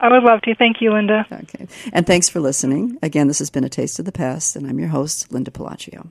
I 0.00 0.12
would 0.12 0.22
love 0.22 0.40
to. 0.42 0.54
Thank 0.54 0.80
you, 0.80 0.92
Linda. 0.92 1.26
Okay. 1.30 1.66
And 1.92 2.06
thanks 2.06 2.28
for 2.28 2.40
listening. 2.40 2.98
Again, 3.02 3.28
this 3.28 3.40
has 3.40 3.50
been 3.50 3.64
A 3.64 3.68
Taste 3.68 3.98
of 3.98 4.04
the 4.04 4.12
Past, 4.12 4.56
and 4.56 4.66
I'm 4.66 4.78
your 4.78 4.88
host, 4.88 5.32
Linda 5.32 5.50
Pelaccio. 5.50 6.08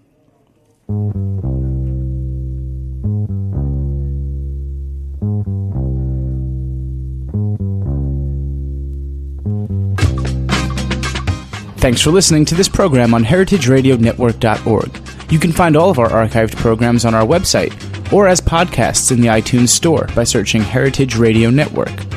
Thanks 11.79 12.01
for 12.01 12.11
listening 12.11 12.43
to 12.45 12.55
this 12.55 12.67
program 12.67 13.13
on 13.13 13.23
heritageradionetwork.org. 13.23 15.31
You 15.31 15.39
can 15.39 15.51
find 15.51 15.77
all 15.77 15.89
of 15.89 15.99
our 15.99 16.09
archived 16.09 16.55
programs 16.55 17.05
on 17.05 17.13
our 17.13 17.25
website 17.25 17.73
or 18.11 18.27
as 18.27 18.41
podcasts 18.41 19.11
in 19.11 19.21
the 19.21 19.27
iTunes 19.27 19.69
Store 19.69 20.07
by 20.15 20.23
searching 20.23 20.61
Heritage 20.61 21.17
Radio 21.17 21.49
Network. 21.49 22.16